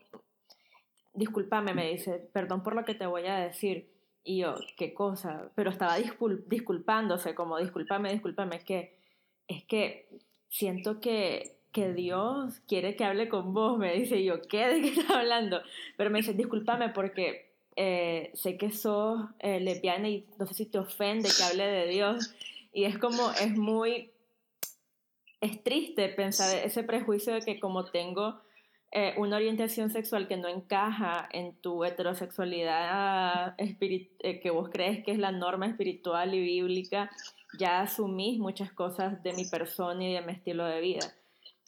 discúlpame, 1.14 1.74
me 1.74 1.90
dice, 1.90 2.28
perdón 2.32 2.62
por 2.62 2.74
lo 2.74 2.84
que 2.84 2.94
te 2.94 3.06
voy 3.06 3.26
a 3.26 3.36
decir. 3.36 3.90
Y 4.24 4.38
yo, 4.38 4.56
¿qué 4.76 4.92
cosa? 4.92 5.50
Pero 5.54 5.70
estaba 5.70 5.96
disculpándose, 5.96 7.34
como, 7.34 7.58
discúlpame, 7.58 8.12
discúlpame, 8.12 8.56
es 8.56 8.64
que, 8.64 8.98
es 9.46 9.64
que 9.64 10.08
siento 10.48 11.00
que 11.00 11.58
que 11.72 11.92
Dios 11.92 12.60
quiere 12.66 12.96
que 12.96 13.04
hable 13.04 13.28
con 13.28 13.52
vos, 13.52 13.78
me 13.78 13.94
dice 13.94 14.24
yo, 14.24 14.40
¿qué? 14.42 14.66
¿De 14.66 14.80
qué 14.80 14.88
estás 14.88 15.10
hablando? 15.10 15.60
Pero 15.96 16.10
me 16.10 16.18
dice, 16.18 16.32
discúlpame 16.32 16.90
porque 16.90 17.52
eh, 17.76 18.30
sé 18.34 18.56
que 18.56 18.72
sos 18.72 19.28
eh, 19.38 19.60
lesbiana 19.60 20.08
y 20.08 20.26
no 20.38 20.46
sé 20.46 20.54
si 20.54 20.66
te 20.66 20.78
ofende 20.78 21.28
que 21.28 21.44
hable 21.44 21.64
de 21.66 21.86
Dios. 21.88 22.34
Y 22.72 22.84
es 22.84 22.98
como, 22.98 23.30
es 23.32 23.56
muy, 23.56 24.10
es 25.40 25.62
triste 25.62 26.08
pensar 26.08 26.56
ese 26.56 26.82
prejuicio 26.82 27.34
de 27.34 27.40
que 27.40 27.60
como 27.60 27.84
tengo 27.84 28.40
eh, 28.90 29.14
una 29.18 29.36
orientación 29.36 29.90
sexual 29.90 30.26
que 30.28 30.36
no 30.36 30.48
encaja 30.48 31.28
en 31.30 31.54
tu 31.60 31.84
heterosexualidad 31.84 33.54
que 33.56 34.50
vos 34.50 34.70
crees 34.70 35.04
que 35.04 35.12
es 35.12 35.18
la 35.18 35.30
norma 35.30 35.66
espiritual 35.66 36.34
y 36.34 36.40
bíblica, 36.40 37.10
ya 37.58 37.80
asumís 37.80 38.38
muchas 38.38 38.72
cosas 38.72 39.22
de 39.22 39.32
mi 39.34 39.44
persona 39.44 40.04
y 40.04 40.14
de 40.14 40.22
mi 40.22 40.32
estilo 40.32 40.64
de 40.64 40.80
vida. 40.80 41.14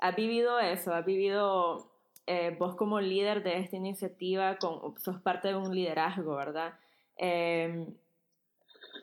Has 0.01 0.17
vivido 0.17 0.59
eso, 0.59 0.95
has 0.95 1.05
vivido 1.05 1.91
eh, 2.27 2.57
vos 2.59 2.75
como 2.77 3.01
líder 3.01 3.43
de 3.43 3.59
esta 3.59 3.77
iniciativa, 3.77 4.57
con, 4.57 4.99
sos 4.99 5.21
parte 5.21 5.49
de 5.49 5.57
un 5.57 5.75
liderazgo, 5.75 6.37
¿verdad? 6.37 6.75
Em, 7.17 7.87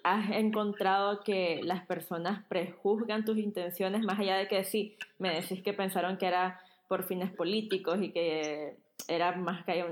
has 0.03 0.31
encontrado 0.31 1.21
que 1.23 1.61
las 1.63 1.85
personas 1.85 2.43
prejuzgan 2.47 3.25
tus 3.25 3.37
intenciones, 3.37 4.03
más 4.03 4.19
allá 4.19 4.37
de 4.37 4.47
que 4.47 4.63
sí, 4.63 4.97
me 5.19 5.33
decís 5.33 5.61
que 5.61 5.73
pensaron 5.73 6.17
que 6.17 6.27
era 6.27 6.59
por 6.87 7.03
fines 7.03 7.31
políticos 7.31 7.99
y 8.01 8.11
que 8.11 8.77
era 9.07 9.33
más 9.33 9.65
que 9.65 9.85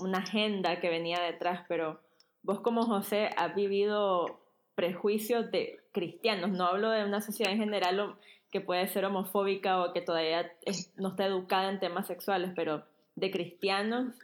una 0.00 0.18
agenda 0.18 0.80
que 0.80 0.88
venía 0.88 1.20
detrás, 1.20 1.64
pero 1.68 2.00
vos 2.42 2.60
como 2.60 2.84
José 2.84 3.30
has 3.36 3.54
vivido 3.54 4.40
prejuicios 4.74 5.50
de 5.50 5.80
cristianos, 5.92 6.50
no 6.50 6.66
hablo 6.66 6.90
de 6.90 7.04
una 7.04 7.20
sociedad 7.20 7.52
en 7.52 7.58
general 7.58 8.16
que 8.50 8.60
puede 8.60 8.86
ser 8.88 9.04
homofóbica 9.04 9.82
o 9.82 9.92
que 9.92 10.00
todavía 10.00 10.52
no 10.96 11.08
está 11.10 11.26
educada 11.26 11.70
en 11.70 11.80
temas 11.80 12.06
sexuales, 12.06 12.52
pero 12.54 12.84
de 13.16 13.30
cristianos 13.30 14.14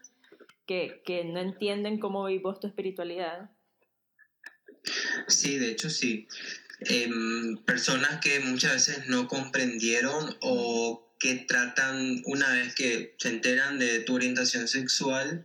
que, 0.67 1.01
que 1.05 1.25
no 1.25 1.41
entienden 1.41 1.99
cómo 1.99 2.25
vivos 2.25 2.61
tu 2.61 2.67
espiritualidad. 2.67 3.51
Sí, 5.27 5.59
de 5.59 5.71
hecho 5.71 5.91
sí. 5.91 6.27
Em, 6.81 7.57
personas 7.65 8.21
que 8.21 8.41
muchas 8.41 8.73
veces 8.73 9.09
no 9.09 9.27
comprendieron 9.27 10.37
o 10.41 11.05
que 11.19 11.35
tratan, 11.35 12.23
una 12.25 12.53
vez 12.53 12.75
que 12.75 13.17
se 13.19 13.31
enteran 13.31 13.79
de 13.79 14.01
tu 14.01 14.15
orientación 14.15 14.69
sexual, 14.69 15.45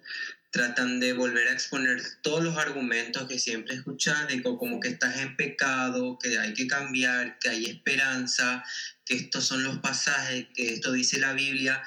tratan 0.52 1.00
de 1.00 1.14
volver 1.14 1.48
a 1.48 1.54
exponer 1.54 2.00
todos 2.22 2.44
los 2.44 2.58
argumentos 2.58 3.28
que 3.28 3.40
siempre 3.40 3.74
escuchan, 3.74 4.28
de 4.28 4.44
como 4.44 4.80
que 4.80 4.90
estás 4.90 5.18
en 5.18 5.36
pecado, 5.36 6.20
que 6.22 6.38
hay 6.38 6.54
que 6.54 6.68
cambiar, 6.68 7.40
que 7.40 7.50
hay 7.50 7.66
esperanza, 7.66 8.64
que 9.04 9.16
estos 9.16 9.46
son 9.46 9.64
los 9.64 9.80
pasajes, 9.80 10.46
que 10.54 10.76
esto 10.76 10.92
dice 10.92 11.20
la 11.20 11.34
Biblia, 11.34 11.82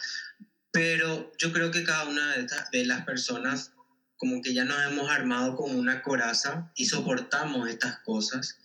pero 0.72 1.32
yo 1.38 1.52
creo 1.52 1.70
que 1.70 1.84
cada 1.84 2.06
una 2.06 2.34
de 2.72 2.84
las 2.84 3.04
personas 3.04 3.70
como 4.16 4.42
que 4.42 4.54
ya 4.54 4.64
nos 4.64 4.82
hemos 4.84 5.10
armado 5.10 5.56
como 5.56 5.78
una 5.78 6.02
coraza 6.02 6.70
y 6.74 6.86
soportamos 6.86 7.68
estas 7.68 7.98
cosas 8.00 8.58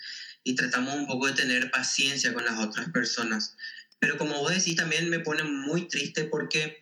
y 0.43 0.55
tratamos 0.55 0.95
un 0.95 1.07
poco 1.07 1.27
de 1.27 1.33
tener 1.33 1.71
paciencia 1.71 2.33
con 2.33 2.45
las 2.45 2.59
otras 2.59 2.89
personas. 2.89 3.55
Pero 3.99 4.17
como 4.17 4.39
vos 4.39 4.51
decís, 4.51 4.75
también 4.75 5.09
me 5.09 5.19
pone 5.19 5.43
muy 5.43 5.87
triste 5.87 6.23
porque 6.23 6.79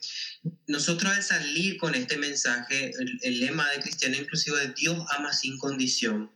nosotros 0.67 1.11
al 1.11 1.21
salir 1.21 1.77
con 1.77 1.93
este 1.93 2.17
mensaje, 2.17 2.93
el, 3.21 3.39
lema 3.41 3.69
de 3.71 3.81
Cristiano 3.81 4.15
Inclusivo 4.15 4.57
es 4.57 4.73
Dios 4.75 5.05
ama 5.17 5.33
sin 5.33 5.57
condición. 5.57 6.31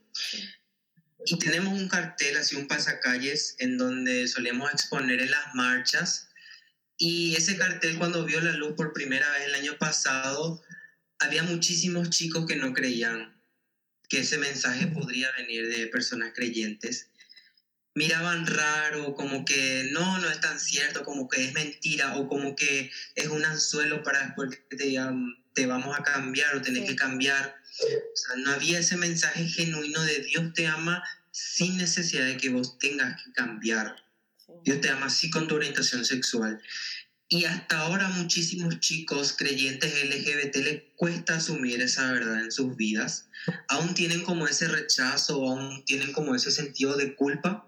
Y 1.25 1.37
tenemos 1.37 1.79
un 1.79 1.87
cartel, 1.87 2.35
así 2.35 2.57
un 2.57 2.67
pasacalles, 2.67 3.55
en 3.59 3.77
donde 3.77 4.27
solemos 4.27 4.73
exponer 4.73 5.21
en 5.21 5.31
las 5.31 5.55
marchas. 5.55 6.27
Y 6.97 7.33
ese 7.35 7.55
cartel 7.55 7.97
cuando 7.97 8.25
vio 8.25 8.41
la 8.41 8.51
luz 8.51 8.73
por 8.75 8.91
primera 8.91 9.31
vez 9.31 9.47
el 9.47 9.55
año 9.55 9.77
pasado, 9.77 10.61
había 11.23 11.43
muchísimos 11.43 12.09
chicos 12.09 12.45
que 12.45 12.55
no 12.55 12.73
creían 12.73 13.33
que 14.09 14.19
ese 14.19 14.37
mensaje 14.37 14.87
podría 14.87 15.31
venir 15.37 15.67
de 15.67 15.87
personas 15.87 16.33
creyentes 16.35 17.09
miraban 17.95 18.47
raro, 18.47 19.13
como 19.13 19.45
que 19.45 19.89
no, 19.91 20.19
no 20.19 20.29
es 20.29 20.39
tan 20.39 20.59
cierto, 20.59 21.03
como 21.03 21.27
que 21.27 21.45
es 21.45 21.53
mentira 21.53 22.17
o 22.17 22.27
como 22.27 22.55
que 22.55 22.91
es 23.15 23.27
un 23.27 23.45
anzuelo 23.45 24.03
para 24.03 24.25
después 24.25 24.49
que 24.49 24.75
te 24.77 24.83
digan, 24.85 25.37
te 25.53 25.65
vamos 25.65 25.97
a 25.97 26.03
cambiar 26.03 26.55
o 26.55 26.61
tenés 26.61 26.89
que 26.89 26.95
cambiar. 26.95 27.55
O 27.81 28.15
sea, 28.15 28.35
no 28.37 28.51
había 28.51 28.79
ese 28.79 28.97
mensaje 28.97 29.47
genuino 29.47 30.01
de 30.03 30.19
Dios 30.21 30.53
te 30.53 30.67
ama 30.67 31.03
sin 31.31 31.77
necesidad 31.77 32.25
de 32.25 32.37
que 32.37 32.49
vos 32.49 32.77
tengas 32.79 33.21
que 33.23 33.31
cambiar. 33.31 33.95
Dios 34.63 34.81
te 34.81 34.89
ama 34.89 35.07
así 35.07 35.29
con 35.29 35.47
tu 35.47 35.55
orientación 35.55 36.05
sexual. 36.05 36.61
Y 37.33 37.45
hasta 37.45 37.79
ahora 37.79 38.09
muchísimos 38.09 38.79
chicos 38.79 39.33
creyentes 39.35 39.91
LGBT 40.03 40.55
les 40.57 40.81
cuesta 40.95 41.37
asumir 41.37 41.81
esa 41.81 42.11
verdad 42.11 42.39
en 42.43 42.51
sus 42.51 42.77
vidas. 42.77 43.27
Aún 43.69 43.95
tienen 43.95 44.21
como 44.21 44.47
ese 44.47 44.67
rechazo, 44.67 45.41
aún 45.49 45.83
tienen 45.83 46.13
como 46.13 46.35
ese 46.35 46.51
sentido 46.51 46.95
de 46.95 47.15
culpa 47.15 47.65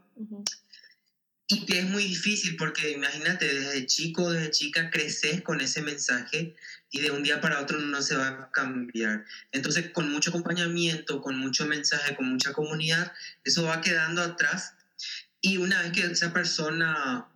y 1.47 1.65
que 1.65 1.79
es 1.79 1.89
muy 1.89 2.03
difícil 2.03 2.57
porque 2.57 2.91
imagínate, 2.91 3.51
desde 3.51 3.87
chico, 3.87 4.31
desde 4.31 4.51
chica 4.51 4.91
creces 4.91 5.41
con 5.41 5.59
ese 5.59 5.81
mensaje 5.81 6.55
y 6.91 6.99
de 6.99 7.09
un 7.09 7.23
día 7.23 7.41
para 7.41 7.59
otro 7.59 7.79
no 7.79 8.03
se 8.03 8.15
va 8.15 8.27
a 8.27 8.51
cambiar. 8.51 9.25
Entonces, 9.51 9.89
con 9.89 10.11
mucho 10.11 10.29
acompañamiento, 10.29 11.23
con 11.23 11.39
mucho 11.39 11.65
mensaje, 11.65 12.15
con 12.15 12.29
mucha 12.29 12.53
comunidad, 12.53 13.11
eso 13.43 13.63
va 13.63 13.81
quedando 13.81 14.21
atrás. 14.21 14.75
Y 15.41 15.57
una 15.57 15.81
vez 15.81 15.91
que 15.91 16.01
esa 16.01 16.31
persona 16.31 17.31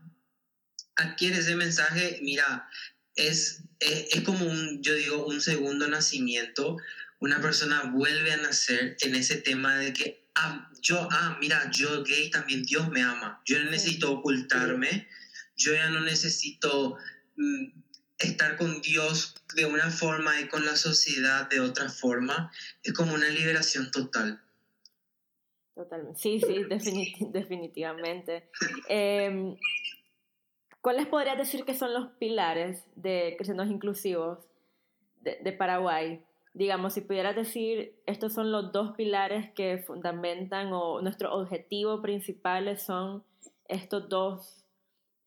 adquiere 0.99 1.39
ese 1.39 1.55
mensaje, 1.55 2.19
mira, 2.21 2.69
es, 3.15 3.63
es, 3.79 4.07
es 4.11 4.21
como 4.21 4.45
un, 4.45 4.81
yo 4.81 4.93
digo, 4.93 5.25
un 5.25 5.41
segundo 5.41 5.87
nacimiento. 5.87 6.77
Una 7.19 7.41
persona 7.41 7.91
vuelve 7.93 8.31
a 8.31 8.37
nacer 8.37 8.95
en 9.01 9.15
ese 9.15 9.37
tema 9.37 9.77
de 9.77 9.93
que 9.93 10.19
ah, 10.35 10.69
yo, 10.81 11.07
ah, 11.11 11.37
mira, 11.39 11.69
yo 11.71 12.03
gay 12.03 12.29
también 12.29 12.63
Dios 12.63 12.89
me 12.89 13.01
ama. 13.01 13.41
Yo 13.45 13.59
no 13.59 13.69
necesito 13.69 14.11
ocultarme, 14.11 15.07
yo 15.57 15.73
ya 15.73 15.89
no 15.89 16.01
necesito 16.01 16.97
mm, 17.35 17.65
estar 18.17 18.57
con 18.57 18.81
Dios 18.81 19.35
de 19.55 19.65
una 19.65 19.89
forma 19.91 20.39
y 20.39 20.47
con 20.47 20.65
la 20.65 20.75
sociedad 20.75 21.49
de 21.49 21.59
otra 21.59 21.89
forma. 21.89 22.51
Es 22.83 22.93
como 22.93 23.13
una 23.13 23.29
liberación 23.29 23.91
total. 23.91 24.41
Totalmente. 25.75 26.19
Sí, 26.19 26.41
sí, 26.41 26.65
definitivamente. 27.31 28.49
Em, 28.87 29.55
¿Cuáles 30.81 31.07
podrías 31.07 31.37
decir 31.37 31.65
que 31.65 31.73
son 31.73 31.93
los 31.93 32.07
pilares 32.11 32.85
de 32.95 33.35
cristianos 33.37 33.69
inclusivos 33.69 34.39
de, 35.21 35.39
de 35.43 35.51
Paraguay? 35.51 36.23
digamos, 36.53 36.93
si 36.93 37.01
pudieras 37.01 37.35
decir, 37.35 37.95
estos 38.05 38.33
son 38.33 38.51
los 38.51 38.71
dos 38.71 38.95
pilares 38.95 39.51
que 39.53 39.77
fundamentan 39.77 40.73
o 40.73 41.01
nuestro 41.01 41.33
objetivo 41.33 42.01
principales 42.01 42.81
son 42.81 43.23
estos 43.67 44.09
dos 44.09 44.65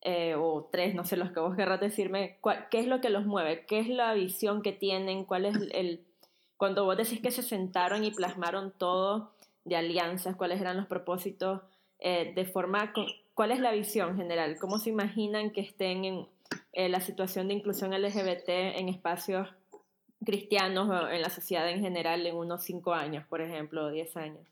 eh, 0.01 0.35
o 0.35 0.69
tres, 0.71 0.93
no 0.93 1.05
sé, 1.05 1.15
los 1.15 1.31
que 1.31 1.39
vos 1.39 1.55
querrás 1.55 1.79
decirme, 1.79 2.39
¿qué 2.69 2.79
es 2.79 2.87
lo 2.87 2.99
que 2.99 3.09
los 3.09 3.25
mueve? 3.25 3.65
¿Qué 3.65 3.79
es 3.79 3.87
la 3.87 4.13
visión 4.13 4.61
que 4.61 4.73
tienen? 4.73 5.25
¿Cuál 5.25 5.45
es 5.45 5.55
el... 5.71 6.05
Cuando 6.57 6.85
vos 6.85 6.97
decís 6.97 7.21
que 7.21 7.31
se 7.31 7.41
sentaron 7.41 8.03
y 8.03 8.11
plasmaron 8.11 8.71
todo 8.77 9.31
de 9.63 9.75
alianzas, 9.77 10.35
cuáles 10.35 10.61
eran 10.61 10.77
los 10.77 10.87
propósitos 10.87 11.61
eh, 11.99 12.33
de 12.35 12.45
forma... 12.45 12.93
¿Cuál 13.33 13.51
es 13.51 13.59
la 13.59 13.71
visión 13.71 14.15
general? 14.15 14.57
¿Cómo 14.59 14.79
se 14.79 14.89
imaginan 14.89 15.51
que 15.51 15.61
estén 15.61 16.05
en 16.05 16.27
eh, 16.73 16.89
la 16.89 17.01
situación 17.01 17.47
de 17.47 17.55
inclusión 17.55 17.91
LGBT 17.91 18.49
en 18.49 18.89
espacios 18.89 19.49
cristianos 20.23 20.89
en 21.11 21.21
la 21.21 21.29
sociedad 21.29 21.69
en 21.69 21.81
general 21.81 22.25
en 22.25 22.35
unos 22.35 22.63
cinco 22.63 22.93
años, 22.93 23.25
por 23.27 23.41
ejemplo, 23.41 23.85
o 23.85 23.91
diez 23.91 24.15
años? 24.15 24.47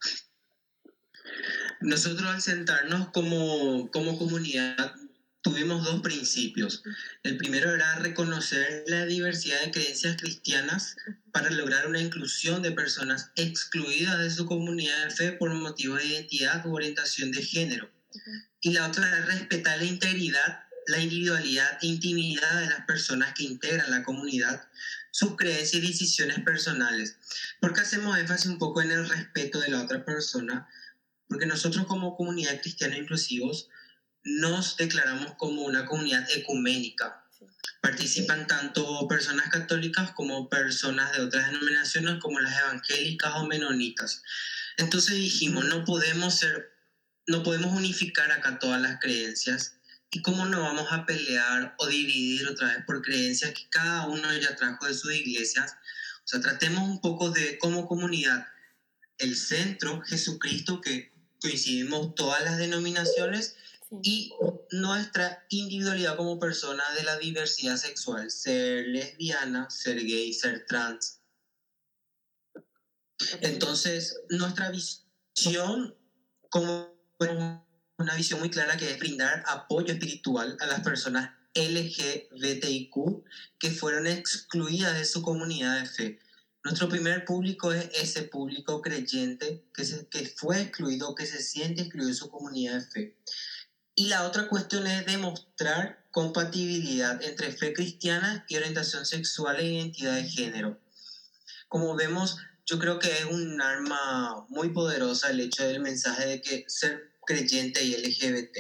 Nosotros 1.80 2.28
al 2.28 2.41
sentarnos 2.41 3.10
como, 3.10 3.89
como 3.91 4.17
comunidad 4.17 4.96
tuvimos 5.41 5.84
dos 5.84 6.02
principios. 6.02 6.84
El 7.24 7.38
primero 7.38 7.74
era 7.74 7.96
reconocer 7.96 8.84
la 8.88 9.06
diversidad 9.06 9.62
de 9.63 9.72
creencias 9.72 10.17
cristianas 10.17 10.96
para 11.32 11.50
lograr 11.50 11.88
una 11.88 12.02
inclusión 12.02 12.62
de 12.62 12.72
personas 12.72 13.32
excluidas 13.36 14.20
de 14.20 14.30
su 14.30 14.46
comunidad 14.46 15.06
de 15.06 15.12
fe 15.12 15.32
por 15.34 15.54
motivo 15.54 15.96
de 15.96 16.06
identidad 16.06 16.65
u 16.65 16.76
orientación 16.76 17.32
de 17.32 17.41
género. 17.41 17.89
Y 18.62 18.74
la 18.74 18.88
otra 18.88 19.08
era 19.08 19.26
respetar 19.26 19.78
la 19.78 19.86
integridad, 19.86 20.63
la 20.88 21.00
individualidad 21.00 21.80
e 21.82 21.88
intimidad 21.88 22.60
de 22.62 22.67
las 22.67 22.86
personas 22.86 23.34
que 23.34 23.43
integran 23.43 23.91
la 23.91 24.04
comunidad 24.04 24.67
sus 25.12 25.36
creencias 25.36 25.84
y 25.84 25.88
decisiones 25.88 26.39
personales. 26.39 27.17
porque 27.60 27.82
hacemos 27.82 28.17
énfasis 28.17 28.47
un 28.47 28.58
poco 28.58 28.82
en 28.82 28.91
el 28.91 29.08
respeto 29.08 29.60
de 29.60 29.69
la 29.69 29.82
otra 29.84 30.04
persona? 30.06 30.67
Porque 31.28 31.45
nosotros 31.45 31.86
como 31.86 32.15
comunidad 32.15 32.60
cristiana 32.62 32.97
inclusivos 32.97 33.69
nos 34.24 34.78
declaramos 34.78 35.36
como 35.38 35.63
una 35.63 35.86
comunidad 35.86 36.28
ecuménica. 36.32 37.24
Participan 37.82 38.47
tanto 38.47 39.08
personas 39.08 39.50
católicas 39.50 40.12
como 40.12 40.50
personas 40.50 41.12
de 41.13 41.24
otras 41.24 41.52
denominaciones 41.52 42.19
como 42.21 42.39
las 42.39 42.60
evangélicas 42.60 43.34
o 43.36 43.47
menonitas. 43.47 44.24
Entonces 44.78 45.15
dijimos, 45.15 45.65
no 45.65 45.84
podemos 45.84 46.38
ser, 46.38 46.71
no 47.32 47.44
podemos 47.44 47.74
unificar 47.74 48.32
acá 48.32 48.60
todas 48.60 48.82
las 48.82 49.00
creencias 49.00 49.76
¿Y 50.13 50.22
cómo 50.22 50.46
no 50.46 50.62
vamos 50.62 50.88
a 50.91 51.06
pelear 51.06 51.74
o 51.78 51.88
dividir 51.88 52.46
otra 52.50 52.67
vez 52.67 52.86
por 52.86 53.02
creencias 53.02 53.54
que 53.54 53.70
cada 53.70 54.08
uno 54.08 54.38
ya 54.38 54.58
trajo 54.58 54.86
de 54.86 54.94
sus 54.94 55.13
iglesias? 55.13 55.72
O 56.26 56.28
sea, 56.28 56.41
tratemos 56.41 56.84
un 56.84 57.00
poco 57.00 57.32
de 57.32 57.58
como 57.58 57.88
comunidad 57.88 58.46
el 59.20 59.38
centro, 59.38 60.02
Jesucristo, 60.02 60.82
que 60.82 61.13
coincidimos 61.39 62.13
todas 62.15 62.44
las 62.44 62.58
denominaciones, 62.58 63.56
y 64.04 64.34
nuestra 64.72 65.46
individualidad 65.50 66.17
como 66.17 66.39
persona 66.39 66.84
de 66.96 67.04
la 67.04 67.17
diversidad 67.17 67.78
sexual, 67.78 68.32
ser 68.32 68.88
lesbiana, 68.88 69.70
ser 69.70 70.04
gay, 70.04 70.34
ser 70.34 70.65
trans. 70.65 71.20
Entonces, 73.41 74.22
nuestra 74.30 74.72
visión 74.72 75.96
como 76.50 76.90
una 77.29 78.15
visión 78.15 78.39
muy 78.39 78.49
clara 78.49 78.77
que 78.77 78.91
es 78.91 78.99
brindar 78.99 79.43
apoyo 79.47 79.93
espiritual 79.93 80.57
a 80.60 80.65
las 80.65 80.81
personas 80.81 81.31
LGBTIQ 81.53 83.23
que 83.60 83.71
fueron 83.71 84.07
excluidas 84.07 84.97
de 84.97 85.05
su 85.05 85.21
comunidad 85.21 85.79
de 85.79 85.86
fe. 85.86 86.19
Nuestro 86.63 86.89
primer 86.89 87.25
público 87.25 87.73
es 87.73 87.89
ese 87.93 88.23
público 88.23 88.81
creyente 88.81 89.65
que, 89.73 89.84
se, 89.84 90.07
que 90.07 90.25
fue 90.25 90.62
excluido, 90.62 91.15
que 91.15 91.25
se 91.25 91.41
siente 91.41 91.81
excluido 91.81 92.10
de 92.10 92.15
su 92.15 92.29
comunidad 92.29 92.75
de 92.75 92.81
fe. 92.81 93.17
Y 93.95 94.07
la 94.07 94.25
otra 94.25 94.47
cuestión 94.47 94.88
es 94.88 95.05
demostrar 95.05 96.05
compatibilidad 96.12 97.21
entre 97.23 97.51
fe 97.51 97.73
cristiana 97.73 98.45
y 98.47 98.57
orientación 98.57 99.05
sexual 99.05 99.60
e 99.60 99.73
identidad 99.73 100.15
de 100.15 100.23
género. 100.23 100.79
Como 101.67 101.95
vemos, 101.95 102.38
yo 102.65 102.79
creo 102.79 102.99
que 102.99 103.12
es 103.12 103.25
un 103.25 103.62
arma 103.62 104.45
muy 104.49 104.69
poderosa 104.69 105.29
el 105.29 105.39
hecho 105.39 105.63
del 105.63 105.81
mensaje 105.81 106.27
de 106.27 106.41
que 106.41 106.65
ser 106.67 107.11
creyente 107.32 107.84
y 107.84 107.96
LGBT, 107.96 108.58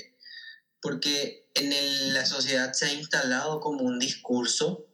porque 0.81 1.49
en 1.53 2.13
la 2.13 2.25
sociedad 2.25 2.71
se 2.73 2.85
ha 2.85 2.93
instalado 2.93 3.59
como 3.59 3.83
un 3.83 3.99
discurso 3.99 4.87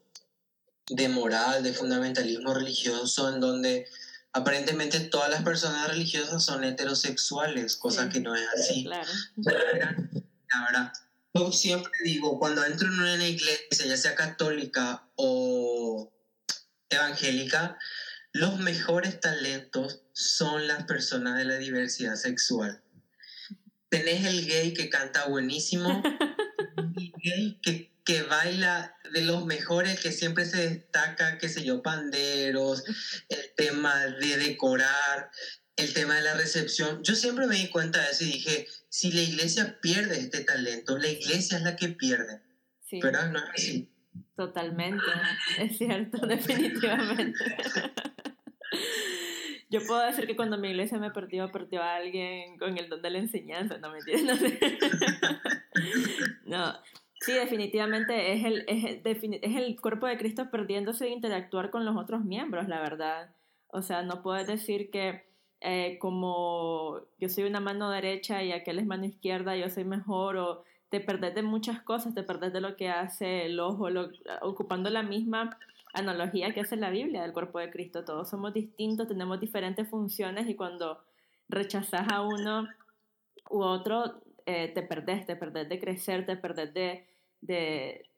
de 0.90 1.10
moral, 1.10 1.63
de 1.63 1.74
fundamentalismo 1.74 2.54
religioso, 2.54 3.32
en 3.32 3.40
donde 3.40 3.88
aparentemente 4.34 5.00
todas 5.02 5.30
las 5.30 5.44
personas 5.44 5.88
religiosas 5.90 6.44
son 6.44 6.63
heterosexuales, 6.63 7.76
cosa 7.76 8.10
que 8.10 8.20
no 8.20 8.36
es 8.36 8.48
así. 8.56 8.84
Claro. 8.86 9.12
La 10.54 10.66
verdad, 10.66 10.94
yo 11.34 11.52
siempre 11.52 11.92
digo, 12.04 12.40
cuando 12.40 12.66
entro 12.66 12.88
en 12.88 13.00
una 13.00 13.28
iglesia, 13.28 13.86
ya 13.86 13.98
sea 13.98 14.16
católica 14.16 15.08
o 15.16 16.12
evangélica, 16.90 17.78
los 18.32 18.60
mejores 18.60 19.20
talentos 19.20 20.02
son 20.13 20.68
las 20.68 20.86
personas 20.86 21.38
de 21.38 21.46
la 21.46 21.58
diversidad 21.58 22.16
sexual 22.16 22.82
tenés 23.89 24.26
el 24.26 24.45
gay 24.45 24.73
que 24.73 24.89
canta 24.89 25.26
buenísimo, 25.26 26.02
el 26.97 27.13
gay 27.23 27.60
que, 27.62 27.91
que, 28.04 28.23
baila 28.23 28.95
de 29.13 29.21
los 29.21 29.45
mejores, 29.45 30.00
que 30.00 30.12
siempre 30.12 30.45
se 30.45 30.69
destaca, 30.69 31.38
qué 31.38 31.50
sé 31.50 31.63
yo, 31.63 31.82
panderos, 31.82 32.84
el 33.30 33.54
tema 33.56 34.06
de 34.06 34.38
decorar, 34.38 35.32
el 35.76 35.93
tema 35.93 36.15
de 36.15 36.21
la 36.21 36.34
recepción. 36.34 37.04
Yo 37.04 37.15
siempre 37.15 37.47
me 37.47 37.56
di 37.56 37.69
cuenta 37.69 38.02
de 38.02 38.12
eso 38.12 38.23
y 38.23 38.28
dije, 38.28 38.67
si 38.89 39.12
la 39.12 39.21
iglesia 39.21 39.80
pierde 39.80 40.19
este 40.19 40.43
talento, 40.43 40.97
la 40.97 41.08
iglesia 41.08 41.58
es 41.58 41.63
la 41.63 41.76
que 41.76 41.89
pierde. 41.89 42.41
Sí. 42.82 43.00
¿Verdad? 43.02 43.32
No 43.32 43.39
es 43.39 43.50
así. 43.54 43.89
totalmente, 44.36 45.04
es 45.60 45.78
cierto, 45.78 46.17
definitivamente. 46.28 47.43
Yo 49.69 49.82
puedo 49.86 50.01
decir 50.01 50.27
que 50.27 50.36
cuando 50.36 50.58
mi 50.58 50.69
iglesia 50.69 50.97
me 50.97 51.12
perdió, 51.12 51.51
perdió 51.51 51.82
a 51.84 51.95
alguien 51.95 52.58
con 52.58 52.77
el 52.77 52.89
don 52.89 53.01
de 53.01 53.10
la 53.10 53.19
enseñanza, 53.19 53.77
no 53.77 53.91
me 53.91 53.99
entiendes. 53.99 54.39
No, 56.45 56.73
sí, 57.19 57.34
definitivamente 57.34 58.34
es 58.34 58.45
el, 58.45 58.63
es, 58.67 59.21
es 59.23 59.56
el 59.56 59.80
cuerpo 59.80 60.08
de 60.08 60.17
Cristo 60.17 60.49
perdiéndose 60.49 61.06
de 61.06 61.12
interactuar 61.12 61.69
con 61.69 61.86
los 61.86 61.97
otros 61.97 62.23
miembros, 62.23 62.67
la 62.67 62.80
verdad. 62.80 63.36
O 63.67 63.82
sea, 63.82 64.03
no 64.03 64.21
puedes 64.23 64.47
decir 64.47 64.89
que 64.89 65.27
eh, 65.60 65.97
como 65.99 67.01
yo 67.17 67.30
soy 67.30 67.45
una 67.45 67.60
mano 67.60 67.89
derecha 67.89 68.43
y 68.43 68.51
aquel 68.51 68.80
es 68.80 68.86
mano 68.86 69.06
izquierda, 69.06 69.56
yo 69.58 69.69
soy 69.69 69.84
mejor, 69.84 70.38
o 70.38 70.63
te 70.89 70.99
perdés 70.99 71.36
de 71.36 71.43
muchas 71.43 71.82
cosas, 71.82 72.13
te 72.13 72.23
perdés 72.23 72.53
de 72.53 72.62
lo 72.62 72.75
que 72.75 72.89
hace 72.89 73.45
el 73.45 73.60
ojo, 73.60 73.88
ocupando 74.41 74.89
la 74.89 75.03
misma 75.03 75.58
analogía 75.97 76.53
que 76.53 76.62
hace 76.62 76.75
la 76.75 76.89
Biblia 76.89 77.21
del 77.21 77.33
cuerpo 77.33 77.60
de 77.60 77.69
Cristo. 77.69 78.05
Todos 78.05 78.29
somos 78.29 78.53
distintos, 78.53 79.07
tenemos 79.07 79.39
diferentes 79.39 79.89
funciones 79.89 80.47
y 80.47 80.55
cuando 80.55 81.03
rechazas 81.49 82.07
a 82.12 82.21
uno 82.21 82.67
u 83.49 83.62
otro, 83.62 84.21
eh, 84.45 84.69
te 84.73 84.83
perdés, 84.83 85.25
te 85.25 85.36
perdés 85.36 85.69
de 85.69 85.79
crecer, 85.79 86.25
te 86.25 86.38
perdés 86.38 86.73
de, 86.73 87.05
de, 87.41 88.10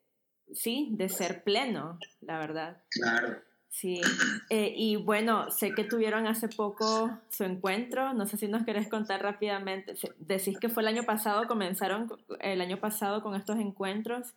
sí, 0.51 0.89
de 0.91 1.09
ser 1.09 1.43
pleno, 1.43 1.99
la 2.21 2.39
verdad. 2.39 2.81
Claro. 2.89 3.37
Sí, 3.71 4.01
eh, 4.49 4.73
y 4.75 4.95
bueno, 4.95 5.51
sé 5.51 5.73
que 5.75 5.83
tuvieron 5.83 6.25
hace 6.25 6.49
poco 6.49 7.19
su 7.29 7.43
encuentro, 7.43 8.13
no 8.13 8.25
sé 8.25 8.35
si 8.35 8.47
nos 8.47 8.65
querés 8.65 8.89
contar 8.89 9.21
rápidamente, 9.21 9.93
decís 10.17 10.57
que 10.59 10.69
fue 10.69 10.81
el 10.81 10.87
año 10.87 11.03
pasado, 11.03 11.47
comenzaron 11.47 12.11
el 12.39 12.61
año 12.61 12.79
pasado 12.79 13.21
con 13.21 13.35
estos 13.35 13.59
encuentros 13.59 14.33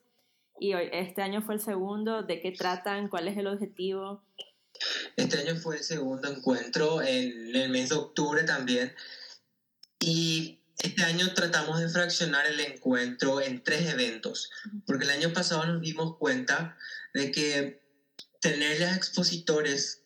y 0.62 0.75
hoy, 0.75 0.88
este 0.92 1.22
año 1.22 1.42
fue 1.42 1.57
el 1.57 1.61
segundo, 1.61 2.22
¿de 2.22 2.40
qué 2.40 2.53
tratan? 2.53 3.09
¿Cuál 3.09 3.27
es 3.27 3.37
el 3.37 3.48
objetivo? 3.48 4.25
Este 5.16 5.38
año 5.38 5.57
fue 5.57 5.79
el 5.79 5.83
segundo 5.83 6.31
encuentro 6.31 7.03
en 7.03 7.55
el 7.55 7.68
mes 7.68 7.88
de 7.88 7.96
octubre 7.96 8.44
también 8.44 8.94
y 9.98 10.61
este 10.79 11.03
año 11.03 11.35
tratamos 11.35 11.81
de 11.81 11.88
fraccionar 11.88 12.46
el 12.46 12.61
encuentro 12.61 13.40
en 13.40 13.64
tres 13.64 13.88
eventos, 13.92 14.51
porque 14.87 15.05
el 15.05 15.11
año 15.11 15.33
pasado 15.33 15.66
nos 15.66 15.83
dimos 15.83 16.16
cuenta 16.16 16.77
de 17.12 17.33
que 17.33 17.83
tener 18.40 18.79
ya 18.79 18.94
expositores 18.94 20.05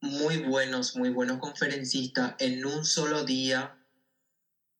muy 0.00 0.38
buenos, 0.38 0.96
muy 0.96 1.10
buenos 1.10 1.38
conferencistas 1.38 2.34
en 2.40 2.66
un 2.66 2.84
solo 2.84 3.24
día, 3.24 3.78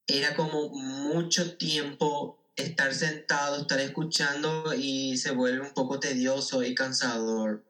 era 0.08 0.34
como 0.34 0.70
mucho 0.70 1.56
tiempo 1.56 2.37
estar 2.58 2.92
sentado, 2.92 3.60
estar 3.60 3.80
escuchando 3.80 4.74
y 4.74 5.16
se 5.16 5.30
vuelve 5.30 5.66
un 5.66 5.72
poco 5.72 6.00
tedioso 6.00 6.62
y 6.62 6.74
cansador. 6.74 7.64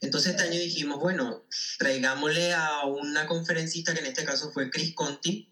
Entonces 0.00 0.32
este 0.32 0.42
año 0.42 0.58
dijimos, 0.58 0.98
bueno, 0.98 1.46
traigámosle 1.78 2.52
a 2.52 2.84
una 2.84 3.26
conferencista 3.26 3.94
que 3.94 4.00
en 4.00 4.06
este 4.06 4.24
caso 4.24 4.50
fue 4.52 4.70
Chris 4.70 4.94
Conti, 4.94 5.48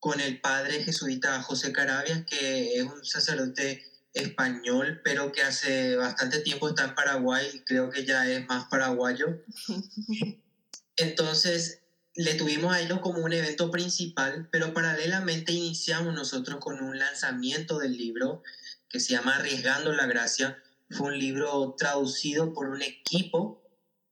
con 0.00 0.20
el 0.20 0.40
padre 0.40 0.82
jesuita 0.82 1.42
José 1.42 1.72
Carabias, 1.72 2.24
que 2.26 2.74
es 2.74 2.84
un 2.84 3.04
sacerdote 3.04 3.84
español, 4.14 5.00
pero 5.04 5.30
que 5.30 5.42
hace 5.42 5.94
bastante 5.94 6.40
tiempo 6.40 6.68
está 6.68 6.84
en 6.84 6.94
Paraguay 6.94 7.48
y 7.54 7.60
creo 7.60 7.90
que 7.90 8.04
ya 8.04 8.28
es 8.28 8.46
más 8.48 8.66
paraguayo. 8.68 9.42
Entonces, 10.96 11.79
le 12.20 12.34
tuvimos 12.34 12.74
a 12.74 12.80
ellos 12.80 13.00
como 13.00 13.24
un 13.24 13.32
evento 13.32 13.70
principal, 13.70 14.46
pero 14.52 14.74
paralelamente 14.74 15.52
iniciamos 15.52 16.12
nosotros 16.12 16.60
con 16.60 16.82
un 16.82 16.98
lanzamiento 16.98 17.78
del 17.78 17.96
libro 17.96 18.42
que 18.90 19.00
se 19.00 19.12
llama 19.14 19.36
Arriesgando 19.36 19.90
la 19.94 20.06
Gracia. 20.06 20.62
Fue 20.90 21.06
un 21.08 21.18
libro 21.18 21.74
traducido 21.78 22.52
por 22.52 22.68
un 22.68 22.82
equipo 22.82 23.62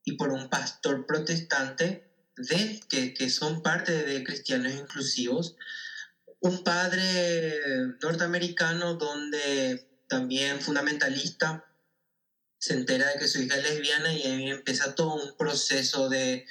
y 0.03 0.13
por 0.13 0.31
un 0.31 0.49
pastor 0.49 1.05
protestante 1.05 2.09
de, 2.35 2.81
que, 2.89 3.13
que 3.13 3.29
son 3.29 3.61
parte 3.61 4.03
de 4.03 4.23
Cristianos 4.23 4.73
Inclusivos. 4.73 5.55
Un 6.39 6.63
padre 6.63 7.59
norteamericano 8.01 8.95
donde 8.95 9.87
también 10.07 10.61
fundamentalista, 10.61 11.63
se 12.57 12.73
entera 12.73 13.07
de 13.09 13.19
que 13.19 13.27
su 13.27 13.39
hija 13.39 13.57
es 13.57 13.63
lesbiana 13.63 14.11
y 14.13 14.23
ahí 14.23 14.49
empieza 14.49 14.95
todo 14.95 15.13
un 15.13 15.37
proceso 15.37 16.09
de, 16.09 16.45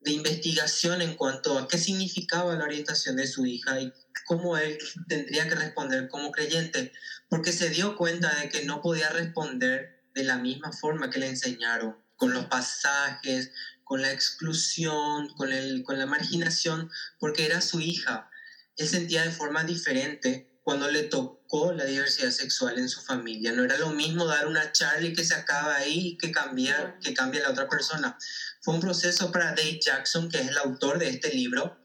de 0.00 0.12
investigación 0.12 1.02
en 1.02 1.14
cuanto 1.14 1.58
a 1.58 1.68
qué 1.68 1.78
significaba 1.78 2.54
la 2.54 2.64
orientación 2.64 3.16
de 3.16 3.26
su 3.26 3.46
hija 3.46 3.80
y 3.80 3.92
cómo 4.26 4.56
él 4.56 4.78
tendría 5.08 5.48
que 5.48 5.54
responder 5.54 6.08
como 6.08 6.30
creyente, 6.32 6.92
porque 7.28 7.52
se 7.52 7.70
dio 7.70 7.96
cuenta 7.96 8.34
de 8.40 8.48
que 8.48 8.64
no 8.64 8.82
podía 8.82 9.08
responder 9.10 10.02
de 10.14 10.24
la 10.24 10.36
misma 10.36 10.72
forma 10.72 11.10
que 11.10 11.18
le 11.18 11.28
enseñaron, 11.28 11.96
con 12.16 12.32
los 12.32 12.46
pasajes, 12.46 13.52
con 13.84 14.02
la 14.02 14.12
exclusión, 14.12 15.28
con, 15.36 15.52
el, 15.52 15.82
con 15.82 15.98
la 15.98 16.06
marginación, 16.06 16.90
porque 17.18 17.44
era 17.44 17.60
su 17.60 17.80
hija. 17.80 18.30
Él 18.76 18.88
sentía 18.88 19.22
de 19.22 19.30
forma 19.30 19.64
diferente 19.64 20.60
cuando 20.62 20.90
le 20.90 21.04
tocó 21.04 21.35
la 21.76 21.84
diversidad 21.84 22.30
sexual 22.30 22.78
en 22.78 22.88
su 22.88 23.00
familia. 23.00 23.52
No 23.52 23.64
era 23.64 23.78
lo 23.78 23.90
mismo 23.90 24.26
dar 24.26 24.46
una 24.46 24.72
charla 24.72 25.08
y 25.08 25.12
que 25.12 25.24
se 25.24 25.34
acaba 25.34 25.76
ahí 25.76 26.08
y 26.08 26.18
que 26.18 26.32
cambia, 26.32 26.98
que 27.02 27.14
cambie 27.14 27.40
la 27.40 27.50
otra 27.50 27.68
persona. 27.68 28.18
Fue 28.60 28.74
un 28.74 28.80
proceso 28.80 29.30
para 29.30 29.54
Dave 29.54 29.78
Jackson, 29.80 30.28
que 30.28 30.40
es 30.40 30.48
el 30.48 30.58
autor 30.58 30.98
de 30.98 31.08
este 31.08 31.32
libro. 31.32 31.80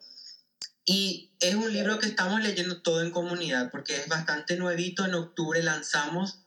Y 0.84 1.36
es 1.40 1.56
un 1.56 1.72
libro 1.72 2.00
que 2.00 2.08
estamos 2.08 2.42
leyendo 2.42 2.82
todo 2.82 3.02
en 3.02 3.12
comunidad 3.12 3.70
porque 3.72 3.96
es 3.96 4.08
bastante 4.08 4.58
nuevito. 4.58 5.06
En 5.06 5.14
octubre 5.14 5.62
lanzamos, 5.62 6.44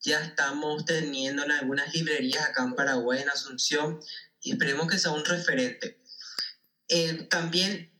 ya 0.00 0.20
estamos 0.20 0.84
teniendo 0.84 1.44
en 1.44 1.52
algunas 1.52 1.94
librerías 1.94 2.44
acá 2.44 2.64
en 2.64 2.74
Paraguay, 2.74 3.22
en 3.22 3.30
Asunción, 3.30 4.00
y 4.42 4.52
esperemos 4.52 4.88
que 4.88 4.98
sea 4.98 5.12
un 5.12 5.24
referente. 5.24 6.02
Eh, 6.88 7.26
también 7.30 7.97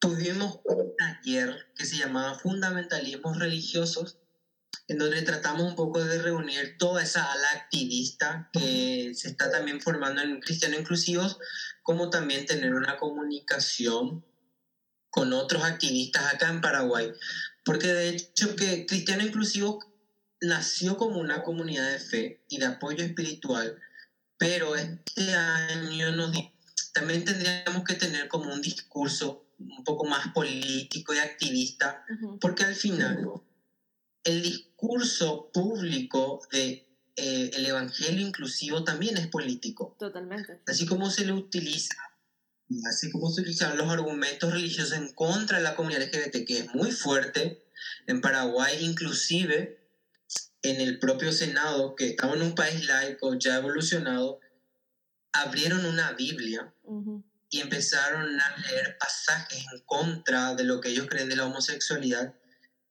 tuvimos 0.00 0.60
un 0.64 0.96
taller 0.96 1.68
que 1.76 1.84
se 1.84 1.96
llamaba 1.96 2.38
Fundamentalismos 2.38 3.38
Religiosos, 3.38 4.18
en 4.88 4.98
donde 4.98 5.22
tratamos 5.22 5.62
un 5.62 5.76
poco 5.76 6.02
de 6.02 6.20
reunir 6.20 6.76
toda 6.78 7.02
esa 7.02 7.30
ala 7.30 7.48
activista 7.54 8.48
que 8.52 9.12
se 9.14 9.28
está 9.28 9.50
también 9.50 9.80
formando 9.80 10.22
en 10.22 10.40
Cristianos 10.40 10.80
Inclusivos, 10.80 11.38
como 11.82 12.10
también 12.10 12.46
tener 12.46 12.74
una 12.74 12.96
comunicación 12.96 14.24
con 15.10 15.32
otros 15.32 15.62
activistas 15.62 16.34
acá 16.34 16.48
en 16.48 16.60
Paraguay. 16.60 17.12
Porque 17.64 17.88
de 17.88 18.08
hecho 18.08 18.56
que 18.56 18.86
Cristiano 18.86 19.22
Inclusivo 19.22 19.78
nació 20.40 20.96
como 20.96 21.20
una 21.20 21.42
comunidad 21.42 21.90
de 21.92 21.98
fe 21.98 22.44
y 22.48 22.58
de 22.58 22.66
apoyo 22.66 23.04
espiritual, 23.04 23.78
pero 24.38 24.74
este 24.74 25.34
año 25.34 26.12
nos 26.12 26.32
también 26.94 27.24
tendríamos 27.24 27.84
que 27.84 27.94
tener 27.94 28.26
como 28.28 28.52
un 28.52 28.62
discurso 28.62 29.49
un 29.60 29.84
poco 29.84 30.06
más 30.06 30.28
político 30.32 31.14
y 31.14 31.18
activista, 31.18 32.04
porque 32.40 32.64
al 32.64 32.74
final 32.74 33.26
el 34.24 34.42
discurso 34.42 35.50
público 35.52 36.40
de 36.52 36.86
eh, 37.16 37.50
el 37.54 37.66
evangelio 37.66 38.26
inclusivo 38.26 38.84
también 38.84 39.16
es 39.18 39.26
político. 39.28 39.96
Totalmente. 39.98 40.60
Así 40.66 40.86
como 40.86 41.10
se 41.10 41.24
le 41.24 41.32
utiliza, 41.32 41.96
así 42.88 43.10
como 43.10 43.30
se 43.30 43.42
utilizan 43.42 43.76
los 43.76 43.90
argumentos 43.90 44.52
religiosos 44.52 44.92
en 44.92 45.12
contra 45.12 45.58
de 45.58 45.64
la 45.64 45.76
comunidad 45.76 46.02
LGBT, 46.02 46.46
que 46.46 46.58
es 46.58 46.74
muy 46.74 46.92
fuerte, 46.92 47.64
en 48.06 48.20
Paraguay 48.20 48.84
inclusive 48.84 49.80
en 50.62 50.80
el 50.80 50.98
propio 50.98 51.32
Senado, 51.32 51.94
que 51.94 52.10
estamos 52.10 52.36
en 52.36 52.42
un 52.42 52.54
país 52.54 52.86
laico 52.86 53.34
ya 53.38 53.56
evolucionado, 53.56 54.40
abrieron 55.32 55.84
una 55.86 56.12
Biblia 56.12 56.74
y 57.50 57.60
empezaron 57.60 58.40
a 58.40 58.56
leer 58.58 58.96
pasajes 58.98 59.64
en 59.72 59.80
contra 59.80 60.54
de 60.54 60.64
lo 60.64 60.80
que 60.80 60.90
ellos 60.90 61.08
creen 61.08 61.28
de 61.28 61.36
la 61.36 61.46
homosexualidad 61.46 62.34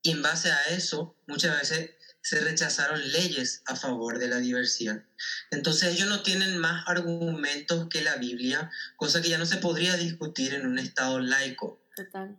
y 0.02 0.12
en 0.12 0.22
base 0.22 0.52
a 0.52 0.63
eso 0.69 1.15
muchas 1.28 1.60
veces 1.60 1.91
se 2.22 2.41
rechazaron 2.41 3.12
leyes 3.12 3.63
a 3.65 3.76
favor 3.76 4.19
de 4.19 4.28
la 4.28 4.38
diversidad. 4.38 5.04
Entonces 5.52 5.93
ellos 5.93 6.10
no 6.10 6.22
tienen 6.22 6.58
más 6.58 6.84
argumentos 6.88 7.88
que 7.89 8.02
la 8.02 8.17
Biblia, 8.17 8.69
cosa 8.98 9.22
que 9.22 9.30
ya 9.30 9.38
no 9.38 9.45
se 9.45 9.58
podría 9.58 9.95
discutir 9.95 10.54
en 10.54 10.65
un 10.65 10.80
Estado 10.80 11.19
laico. 11.19 11.82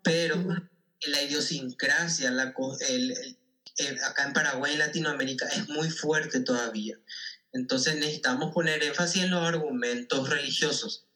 Pero 0.02 0.36
la 1.06 1.22
idiosincrasia, 1.22 2.30
la, 2.30 2.52
acá 4.04 4.24
en 4.24 4.32
Paraguay 4.32 4.74
y 4.74 4.78
Latinoamérica 4.78 5.46
es 5.48 5.68
muy 5.68 5.90
fuerte 5.90 6.40
todavía. 6.40 6.98
Entonces 7.52 7.96
necesitamos 7.96 8.52
poner 8.52 8.82
énfasis 8.84 9.24
en 9.24 9.30
los 9.30 9.42
argumentos 9.42 10.28
religiosos 10.28 11.06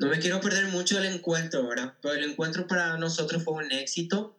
no 0.00 0.08
me 0.08 0.18
quiero 0.18 0.40
perder 0.40 0.66
mucho 0.66 0.96
del 0.96 1.12
encuentro, 1.12 1.68
¿verdad? 1.68 1.94
Pero 2.02 2.14
el 2.14 2.24
encuentro 2.24 2.66
para 2.66 2.96
nosotros 2.96 3.44
fue 3.44 3.54
un 3.54 3.70
éxito. 3.70 4.36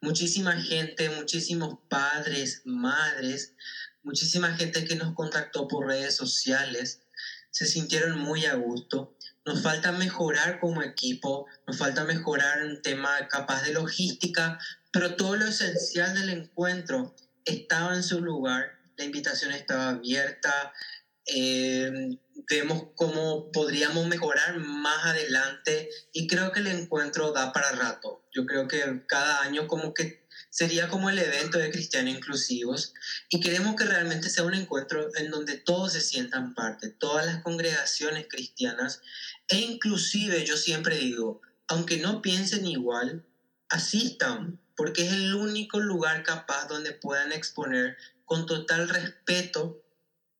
Muchísima 0.00 0.60
gente, 0.60 1.08
muchísimos 1.10 1.78
padres, 1.88 2.62
madres, 2.64 3.54
muchísima 4.02 4.56
gente 4.56 4.84
que 4.84 4.96
nos 4.96 5.14
contactó 5.14 5.68
por 5.68 5.86
redes 5.86 6.16
sociales, 6.16 7.00
se 7.50 7.66
sintieron 7.66 8.18
muy 8.18 8.46
a 8.46 8.54
gusto. 8.54 9.14
Nos 9.44 9.62
falta 9.62 9.92
mejorar 9.92 10.58
como 10.58 10.82
equipo, 10.82 11.46
nos 11.66 11.78
falta 11.78 12.04
mejorar 12.04 12.64
un 12.64 12.82
tema 12.82 13.28
capaz 13.28 13.62
de 13.62 13.72
logística, 13.72 14.58
pero 14.90 15.14
todo 15.14 15.36
lo 15.36 15.46
esencial 15.46 16.14
del 16.14 16.30
encuentro 16.30 17.14
estaba 17.44 17.94
en 17.94 18.02
su 18.02 18.20
lugar 18.20 18.78
la 18.98 19.04
invitación 19.04 19.52
estaba 19.52 19.90
abierta. 19.90 20.72
Eh, 21.24 22.18
vemos 22.48 22.88
cómo 22.94 23.50
podríamos 23.52 24.06
mejorar 24.06 24.58
más 24.58 25.06
adelante 25.06 25.90
y 26.12 26.26
creo 26.26 26.52
que 26.52 26.60
el 26.60 26.68
encuentro 26.68 27.32
da 27.32 27.52
para 27.52 27.72
rato. 27.72 28.24
Yo 28.32 28.46
creo 28.46 28.68
que 28.68 29.04
cada 29.06 29.42
año 29.42 29.66
como 29.66 29.94
que 29.94 30.26
sería 30.50 30.88
como 30.88 31.10
el 31.10 31.18
evento 31.18 31.58
de 31.58 31.70
Cristianos 31.70 32.14
Inclusivos 32.14 32.94
y 33.28 33.40
queremos 33.40 33.76
que 33.76 33.84
realmente 33.84 34.30
sea 34.30 34.44
un 34.44 34.54
encuentro 34.54 35.10
en 35.16 35.30
donde 35.30 35.56
todos 35.56 35.92
se 35.92 36.00
sientan 36.00 36.54
parte, 36.54 36.88
todas 36.88 37.26
las 37.26 37.42
congregaciones 37.42 38.26
cristianas 38.28 39.00
e 39.48 39.56
inclusive 39.56 40.44
yo 40.44 40.56
siempre 40.56 40.96
digo, 40.96 41.40
aunque 41.66 41.98
no 41.98 42.22
piensen 42.22 42.66
igual, 42.66 43.26
asistan, 43.68 44.60
porque 44.76 45.06
es 45.06 45.12
el 45.12 45.34
único 45.34 45.80
lugar 45.80 46.22
capaz 46.22 46.66
donde 46.68 46.92
puedan 46.92 47.32
exponer 47.32 47.96
con 48.24 48.46
total 48.46 48.88
respeto, 48.88 49.82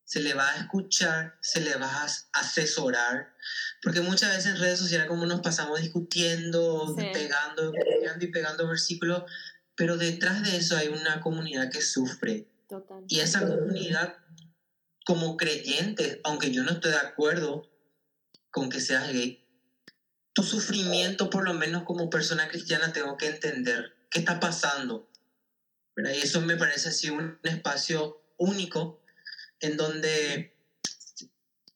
se 0.08 0.20
le 0.20 0.32
va 0.32 0.50
a 0.50 0.56
escuchar, 0.56 1.36
se 1.42 1.60
le 1.60 1.76
va 1.76 1.86
a 1.86 2.08
asesorar, 2.32 3.34
porque 3.82 4.00
muchas 4.00 4.34
veces 4.34 4.54
en 4.54 4.60
redes 4.60 4.78
sociales 4.78 5.06
como 5.06 5.26
nos 5.26 5.42
pasamos 5.42 5.82
discutiendo, 5.82 6.96
pegando, 7.12 7.72
pegando 7.72 8.24
y 8.24 8.28
pegando 8.28 8.66
versículos, 8.66 9.24
pero 9.74 9.98
detrás 9.98 10.42
de 10.44 10.56
eso 10.56 10.78
hay 10.78 10.88
una 10.88 11.20
comunidad 11.20 11.70
que 11.70 11.82
sufre. 11.82 12.48
Y 13.06 13.20
esa 13.20 13.46
comunidad, 13.46 14.16
como 15.04 15.36
creyentes, 15.36 16.20
aunque 16.24 16.52
yo 16.52 16.62
no 16.62 16.70
estoy 16.70 16.92
de 16.92 16.96
acuerdo 16.96 17.70
con 18.50 18.70
que 18.70 18.80
seas 18.80 19.12
gay, 19.12 19.44
tu 20.32 20.42
sufrimiento, 20.42 21.28
por 21.28 21.44
lo 21.44 21.52
menos 21.52 21.82
como 21.82 22.08
persona 22.08 22.48
cristiana, 22.48 22.94
tengo 22.94 23.18
que 23.18 23.26
entender 23.26 23.94
qué 24.10 24.20
está 24.20 24.40
pasando. 24.40 25.10
Y 25.98 26.18
eso 26.22 26.40
me 26.40 26.56
parece 26.56 26.88
así 26.88 27.10
un 27.10 27.38
espacio 27.42 28.22
único 28.38 29.02
en 29.60 29.76
donde 29.76 30.56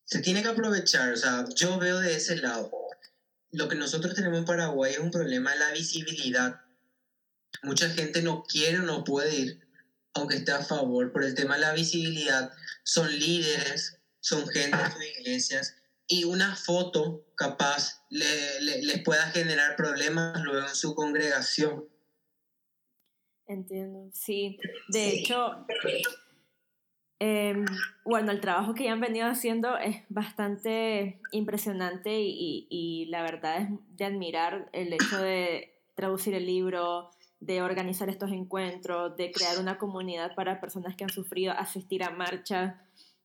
se 0.05 0.21
tiene 0.21 0.43
que 0.43 0.49
aprovechar. 0.49 1.13
O 1.13 1.17
sea, 1.17 1.45
yo 1.55 1.79
veo 1.79 2.01
de 2.01 2.17
ese 2.17 2.37
lado. 2.37 2.71
Lo 3.51 3.69
que 3.69 3.77
nosotros 3.77 4.15
tenemos 4.15 4.39
en 4.39 4.45
Paraguay 4.45 4.93
es 4.93 4.99
un 4.99 5.11
problema 5.11 5.53
de 5.53 5.59
la 5.59 5.73
visibilidad 5.73 6.63
mucha 7.63 7.89
gente 7.91 8.23
no 8.23 8.45
quiere 8.45 8.81
o 8.81 8.83
no 8.83 9.05
puede 9.05 9.35
ir, 9.37 9.69
aunque 10.15 10.37
esté 10.37 10.53
a 10.53 10.63
favor, 10.63 11.13
por 11.13 11.25
el 11.25 11.35
tema 11.35 11.55
de 11.55 11.63
la 11.63 11.73
visibilidad. 11.73 12.53
Son 12.83 13.11
líderes, 13.11 13.99
son 14.21 14.47
gente 14.49 14.77
de 14.77 14.91
sus 14.91 15.19
iglesias, 15.19 15.77
y 16.07 16.25
una 16.25 16.57
foto 16.57 17.27
capaz 17.37 18.03
le, 18.11 18.61
les 18.61 19.03
pueda 19.03 19.31
generar 19.31 19.77
problemas 19.77 20.43
luego 20.43 20.69
en 20.69 20.75
su 20.75 20.95
congregación. 20.95 21.89
Entiendo, 23.47 24.11
sí. 24.13 24.59
De 24.89 25.09
hecho, 25.09 25.67
em, 27.25 27.65
bueno, 28.05 28.33
el 28.33 28.41
trabajo 28.41 28.75
que 28.75 28.85
ya 28.85 28.93
han 28.93 29.01
venido 29.01 29.27
haciendo 29.29 29.79
es 29.79 30.03
bastante 30.09 31.21
impresionante 31.31 32.21
y, 32.21 32.67
y, 32.69 33.07
la 33.07 33.23
verdad 33.23 33.63
es 33.63 33.69
de 33.97 34.05
admirar 34.05 34.69
el 34.73 34.93
hecho 34.93 35.19
de 35.19 35.73
traducir 35.95 36.35
el 36.35 36.47
libro, 36.47 37.11
de 37.39 37.63
organizar 37.63 38.09
estos 38.09 38.33
encuentros, 38.33 39.17
de 39.17 39.31
crear 39.31 39.61
una 39.61 39.79
comunidad 39.79 40.35
para 40.35 40.61
personas 40.61 40.97
que 40.97 41.05
han 41.05 41.11
sufrido, 41.11 41.53
asistir 41.53 42.03
a 42.03 42.11
marchas. 42.11 42.75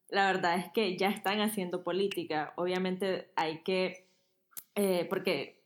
La 0.10 0.32
verdad 0.32 0.60
es 0.60 0.72
que 0.74 0.96
ya 0.96 1.10
están 1.10 1.42
haciendo 1.42 1.84
política. 1.84 2.54
Obviamente 2.56 3.32
hay 3.36 3.64
que, 3.64 4.06
eh, 4.76 5.08
porque 5.10 5.64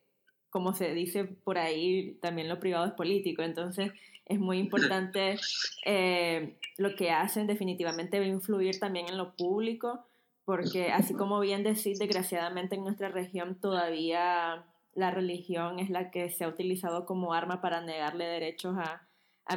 como 0.50 0.74
se 0.74 0.94
dice 0.94 1.26
por 1.26 1.58
ahí, 1.58 2.17
también 2.22 2.48
lo 2.48 2.60
privado 2.60 2.86
es 2.86 2.94
político, 2.94 3.41
entonces 3.41 3.91
es 4.25 4.39
muy 4.39 4.60
importante 4.60 5.38
eh, 5.86 6.57
lo 6.77 6.95
que 6.95 7.12
hacen, 7.12 7.47
definitivamente 7.47 8.19
va 8.19 8.25
a 8.25 8.29
influir 8.29 8.79
también 8.79 9.07
en 9.10 9.17
lo 9.17 9.36
público, 9.36 10.05
porque 10.45 10.91
así 10.91 11.13
como 11.13 11.39
bien 11.39 11.63
decís, 11.63 11.99
desgraciadamente 11.99 12.75
en 12.75 12.84
nuestra 12.84 13.10
región 13.10 13.55
todavía 13.60 14.65
la 14.93 15.12
religión 15.12 15.79
es 15.79 15.89
la 15.89 16.12
que 16.12 16.29
se 16.29 16.43
ha 16.43 16.47
utilizado 16.47 17.05
como 17.05 17.34
arma 17.34 17.62
para 17.62 17.81
negarle 17.81 18.25
derechos 18.25 18.75
a, 18.77 19.07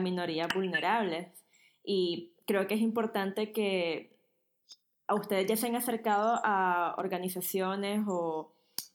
minorías 0.01 0.49
vulnerables. 0.53 1.29
Y 1.85 2.33
creo 2.47 2.67
que 2.67 2.75
es 2.75 2.81
importante 2.81 3.53
que 3.53 4.11
a 5.07 5.15
ustedes 5.15 5.47
ya 5.47 5.57
se 5.57 5.69
han 5.69 5.77
acercado 5.77 6.41
a 6.43 6.97
organizaciones 6.99 8.03
o 8.09 8.53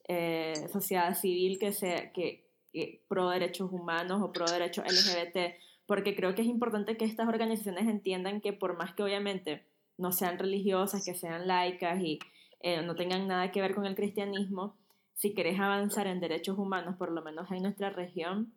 eh, 0.10 0.68
sociedad 0.74 1.16
civil 1.16 1.58
que, 1.58 1.72
se, 1.72 2.12
que, 2.14 2.49
que 2.72 3.04
pro 3.08 3.30
derechos 3.30 3.72
humanos 3.72 4.22
o 4.22 4.32
pro 4.32 4.46
derechos 4.46 4.86
LGBT, 4.86 5.56
porque 5.86 6.16
creo 6.16 6.36
que 6.36 6.44
es 6.44 6.48
importante 6.48 6.98
que 6.98 7.06
estas 7.06 7.28
organizaciones 7.28 7.88
entiendan 7.88 8.42
que 8.42 8.54
por 8.54 8.78
más 8.78 8.94
que 8.94 9.04
obviamente 9.04 9.66
no 9.98 10.12
sean 10.12 10.38
religiosas, 10.40 11.04
que 11.04 11.16
sean 11.16 11.48
laicas 11.48 12.02
y 12.02 12.20
eh, 12.62 12.82
no 12.82 12.96
tengan 12.96 13.28
nada 13.28 13.52
que 13.52 13.62
ver 13.62 13.76
con 13.76 13.86
el 13.86 13.96
cristianismo, 13.96 14.76
si 15.14 15.34
querés 15.34 15.60
avanzar 15.60 16.08
en 16.08 16.20
derechos 16.20 16.58
humanos, 16.58 16.96
por 16.98 17.12
lo 17.12 17.22
menos 17.22 17.52
en 17.52 17.64
nuestra 17.64 17.90
región, 17.90 18.54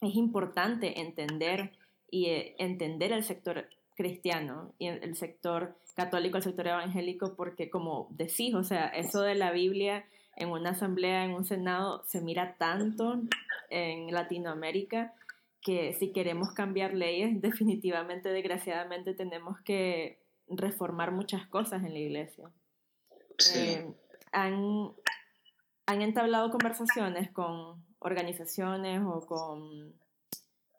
es 0.00 0.14
importante 0.14 1.00
entender 1.00 1.72
y 2.10 2.26
eh, 2.26 2.54
entender 2.58 3.12
el 3.12 3.24
sector 3.24 3.68
cristiano 3.96 4.74
y 4.78 4.86
el 4.88 5.16
sector 5.16 5.76
católico, 5.96 6.36
el 6.36 6.42
sector 6.42 6.68
evangélico, 6.68 7.34
porque 7.34 7.70
como 7.70 8.08
decís, 8.10 8.54
o 8.54 8.62
sea, 8.62 8.86
eso 8.88 9.22
de 9.22 9.34
la 9.34 9.50
Biblia 9.50 10.04
en 10.36 10.50
una 10.50 10.70
asamblea, 10.70 11.24
en 11.24 11.32
un 11.32 11.44
senado, 11.44 12.04
se 12.04 12.20
mira 12.20 12.56
tanto 12.58 13.20
en 13.70 14.12
Latinoamérica 14.12 15.14
que 15.60 15.94
si 15.94 16.12
queremos 16.12 16.52
cambiar 16.52 16.94
leyes, 16.94 17.40
definitivamente, 17.40 18.28
desgraciadamente, 18.28 19.14
tenemos 19.14 19.60
que 19.62 20.20
reformar 20.48 21.10
muchas 21.10 21.46
cosas 21.48 21.82
en 21.82 21.92
la 21.92 21.98
iglesia. 21.98 22.50
Eh, 23.54 23.92
han, 24.32 24.92
han 25.86 26.02
entablado 26.02 26.50
conversaciones 26.50 27.30
con 27.32 27.84
organizaciones 27.98 29.02
o 29.04 29.26
con 29.26 29.92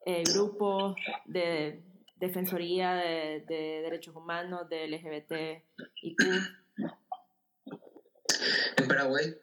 eh, 0.06 0.24
grupos 0.34 0.96
de 1.26 1.84
defensoría 2.16 2.94
de, 2.94 3.44
derechos 3.48 4.16
humanos, 4.16 4.70
de 4.70 4.88
LGBT 4.88 5.64
y 6.02 6.16
En 8.78 8.88
Paraguay, 8.88 9.36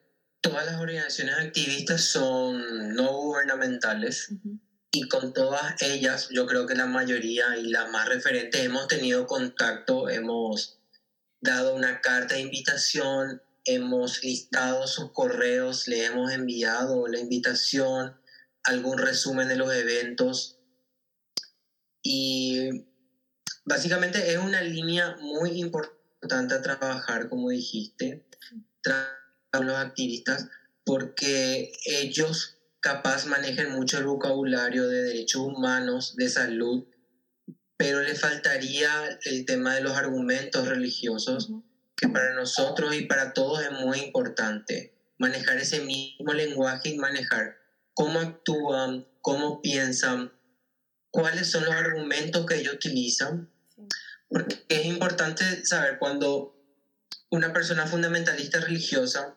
todas 0.44 0.66
las 0.66 0.78
organizaciones 0.78 1.36
activistas 1.38 2.04
son 2.04 2.94
no 2.94 3.12
gubernamentales. 3.14 4.28
Y 4.92 5.08
con 5.08 5.32
todas 5.32 5.80
ellas, 5.80 6.28
yo 6.30 6.46
creo 6.46 6.66
que 6.66 6.74
la 6.74 6.86
mayoría 6.86 7.56
y 7.56 7.70
las 7.70 7.90
más 7.90 8.06
referentes 8.06 8.60
hemos 8.60 8.86
tenido 8.86 9.26
contacto, 9.26 10.10
hemos 10.10 10.78
dado 11.40 11.74
una 11.74 12.02
carta 12.02 12.34
de 12.34 12.42
invitación, 12.42 13.42
hemos 13.64 14.22
listado 14.22 14.86
sus 14.86 15.12
correos, 15.12 15.88
le 15.88 16.04
hemos 16.04 16.30
enviado 16.30 17.08
la 17.08 17.18
invitación, 17.18 18.14
algún 18.64 18.98
resumen 18.98 19.48
de 19.48 19.56
los 19.56 19.72
eventos. 19.74 20.58
Y 22.02 22.84
básicamente 23.64 24.30
es 24.30 24.38
una 24.38 24.60
línea 24.60 25.16
muy 25.20 25.58
importante 25.58 26.54
a 26.54 26.60
trabajar, 26.60 27.30
como 27.30 27.48
dijiste, 27.48 28.26
con 29.56 29.66
los 29.66 29.76
activistas, 29.76 30.48
porque 30.84 31.72
ellos 31.86 32.58
capaz 32.80 33.26
manejan 33.26 33.72
mucho 33.72 33.98
el 33.98 34.04
vocabulario 34.04 34.88
de 34.88 35.04
derechos 35.04 35.42
humanos, 35.42 36.16
de 36.16 36.28
salud, 36.28 36.84
pero 37.76 38.02
le 38.02 38.14
faltaría 38.14 39.18
el 39.24 39.44
tema 39.44 39.74
de 39.74 39.80
los 39.80 39.96
argumentos 39.96 40.68
religiosos 40.68 41.50
que 41.96 42.08
para 42.08 42.34
nosotros 42.34 42.94
y 42.94 43.06
para 43.06 43.32
todos 43.32 43.62
es 43.62 43.70
muy 43.70 44.00
importante 44.00 44.92
manejar 45.18 45.58
ese 45.58 45.80
mismo 45.80 46.32
lenguaje 46.32 46.90
y 46.90 46.98
manejar 46.98 47.56
cómo 47.94 48.18
actúan, 48.18 49.06
cómo 49.20 49.62
piensan, 49.62 50.32
cuáles 51.10 51.50
son 51.50 51.64
los 51.64 51.74
argumentos 51.74 52.44
que 52.44 52.56
ellos 52.56 52.74
utilizan, 52.74 53.48
porque 54.28 54.64
es 54.68 54.84
importante 54.86 55.64
saber 55.64 55.98
cuando 55.98 56.54
una 57.30 57.52
persona 57.52 57.86
fundamentalista 57.86 58.60
religiosa, 58.60 59.36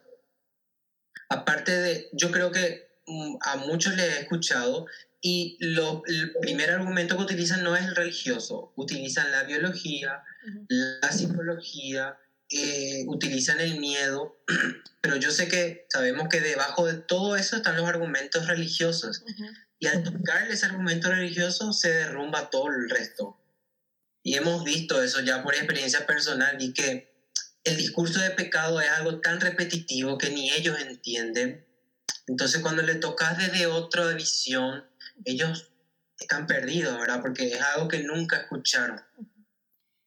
aparte 1.29 1.71
de, 1.71 2.09
yo 2.13 2.31
creo 2.31 2.51
que 2.51 2.89
mm, 3.05 3.37
a 3.41 3.57
muchos 3.57 3.95
les 3.95 4.05
he 4.05 4.19
escuchado 4.21 4.87
y 5.21 5.57
lo, 5.59 6.03
el 6.05 6.33
primer 6.41 6.71
argumento 6.71 7.17
que 7.17 7.23
utilizan 7.23 7.63
no 7.63 7.75
es 7.75 7.85
el 7.85 7.95
religioso, 7.95 8.71
utilizan 8.75 9.31
la 9.31 9.43
biología, 9.43 10.23
la 10.69 11.11
psicología, 11.11 12.17
eh, 12.49 13.03
utilizan 13.07 13.59
el 13.59 13.79
miedo, 13.79 14.39
pero 15.01 15.17
yo 15.17 15.31
sé 15.31 15.47
que 15.47 15.85
sabemos 15.89 16.29
que 16.29 16.39
debajo 16.39 16.85
de 16.85 16.93
todo 16.93 17.35
eso 17.35 17.57
están 17.57 17.75
los 17.75 17.87
argumentos 17.87 18.47
religiosos. 18.47 19.23
Y 19.79 19.87
al 19.87 20.03
tocar 20.03 20.49
ese 20.49 20.65
argumento 20.65 21.09
religioso 21.09 21.73
se 21.73 21.89
derrumba 21.89 22.49
todo 22.49 22.67
el 22.67 22.89
resto. 22.89 23.37
Y 24.23 24.35
hemos 24.35 24.63
visto 24.63 25.01
eso 25.01 25.21
ya 25.21 25.43
por 25.43 25.55
experiencia 25.55 26.05
personal 26.05 26.55
y 26.61 26.73
que 26.73 27.16
el 27.67 27.77
discurso 27.77 28.19
de 28.19 28.31
pecado 28.31 28.79
es 28.79 28.89
algo 28.89 29.19
tan 29.19 29.41
repetitivo 29.41 30.17
que 30.17 30.29
ni 30.29 30.51
ellos 30.51 30.79
entienden. 30.79 31.65
Entonces 32.27 32.61
cuando 32.61 32.81
le 32.81 32.95
tocas 32.95 33.37
desde 33.37 33.67
otra 33.67 34.13
visión, 34.13 34.83
ellos 35.25 35.71
están 36.19 36.47
perdidos, 36.47 36.97
¿verdad? 36.99 37.21
Porque 37.21 37.47
es 37.47 37.61
algo 37.61 37.87
que 37.87 38.03
nunca 38.03 38.37
escucharon. 38.37 38.99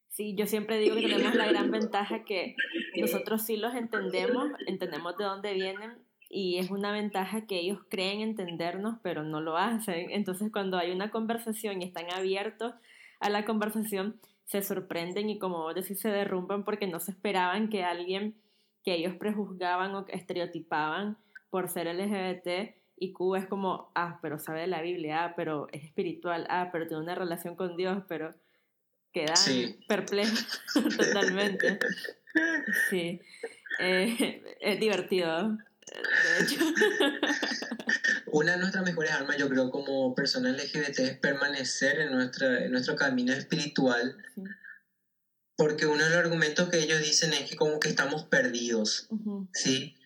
Sí, 0.08 0.34
yo 0.36 0.46
siempre 0.46 0.78
digo 0.78 0.96
que 0.96 1.08
tenemos 1.08 1.34
la 1.34 1.46
gran 1.46 1.70
ventaja 1.70 2.24
que 2.24 2.56
nosotros 2.96 3.44
sí 3.46 3.56
los 3.56 3.74
entendemos, 3.74 4.50
entendemos 4.66 5.16
de 5.16 5.24
dónde 5.24 5.54
vienen 5.54 5.98
y 6.28 6.58
es 6.58 6.70
una 6.70 6.92
ventaja 6.92 7.46
que 7.46 7.58
ellos 7.58 7.80
creen 7.88 8.20
entendernos, 8.20 8.98
pero 9.02 9.24
no 9.24 9.40
lo 9.40 9.56
hacen. 9.56 10.10
Entonces, 10.10 10.50
cuando 10.52 10.78
hay 10.78 10.92
una 10.92 11.10
conversación 11.10 11.82
y 11.82 11.86
están 11.86 12.10
abiertos 12.12 12.74
a 13.18 13.30
la 13.30 13.44
conversación, 13.44 14.20
se 14.50 14.62
sorprenden 14.62 15.30
y 15.30 15.38
como 15.38 15.58
vos 15.58 15.76
decís, 15.76 16.00
se 16.00 16.08
derrumban 16.08 16.64
porque 16.64 16.88
no 16.88 16.98
se 16.98 17.12
esperaban 17.12 17.68
que 17.68 17.84
alguien 17.84 18.34
que 18.82 18.94
ellos 18.94 19.14
prejuzgaban 19.14 19.94
o 19.94 20.04
estereotipaban 20.08 21.18
por 21.50 21.68
ser 21.68 21.86
LGBT 21.86 22.74
y 22.96 23.12
Q 23.12 23.36
es 23.36 23.46
como, 23.46 23.92
ah, 23.94 24.18
pero 24.20 24.40
sabe 24.40 24.62
de 24.62 24.66
la 24.66 24.82
Biblia, 24.82 25.24
ah, 25.24 25.34
pero 25.36 25.68
es 25.70 25.84
espiritual, 25.84 26.48
ah, 26.50 26.70
pero 26.72 26.88
tiene 26.88 27.04
una 27.04 27.14
relación 27.14 27.54
con 27.54 27.76
Dios, 27.76 28.02
pero 28.08 28.34
quedan 29.12 29.36
perplejos 29.86 30.60
totalmente. 30.98 31.78
Sí, 32.90 33.20
eh, 33.78 34.42
es 34.60 34.80
divertido, 34.80 35.58
de 35.90 36.44
hecho. 36.44 36.64
Una 38.32 38.52
de 38.52 38.58
nuestras 38.58 38.84
mejores 38.84 39.10
armas, 39.10 39.36
yo 39.36 39.48
creo, 39.48 39.70
como 39.70 40.14
persona 40.14 40.50
LGBT 40.52 40.98
es 41.00 41.18
permanecer 41.18 42.00
en, 42.00 42.12
nuestra, 42.12 42.64
en 42.64 42.70
nuestro 42.70 42.96
camino 42.96 43.32
espiritual. 43.32 44.16
Porque 45.56 45.86
uno 45.86 46.02
de 46.02 46.10
los 46.10 46.18
argumentos 46.18 46.68
que 46.68 46.78
ellos 46.78 47.00
dicen 47.00 47.32
es 47.32 47.50
que 47.50 47.56
como 47.56 47.80
que 47.80 47.88
estamos 47.88 48.24
perdidos, 48.24 49.08
¿sí? 49.52 49.96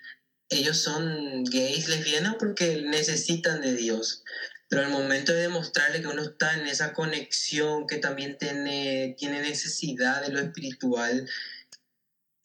Ellos 0.49 0.79
son 0.79 1.45
gays, 1.45 1.89
lesbianas 1.89 2.37
porque 2.39 2.83
necesitan 2.83 3.61
de 3.61 3.75
Dios. 3.75 4.25
Pero 4.69 4.83
al 4.83 4.91
momento 4.91 5.33
de 5.33 5.43
demostrarle 5.43 6.01
que 6.01 6.09
uno 6.09 6.23
está 6.23 6.55
en 6.59 6.67
esa 6.67 6.93
conexión, 6.93 7.87
que 7.87 7.99
también 7.99 8.37
tiene, 8.39 9.15
tiene 9.19 9.41
necesidad 9.41 10.23
de 10.23 10.31
lo 10.31 10.41
espiritual, 10.41 11.29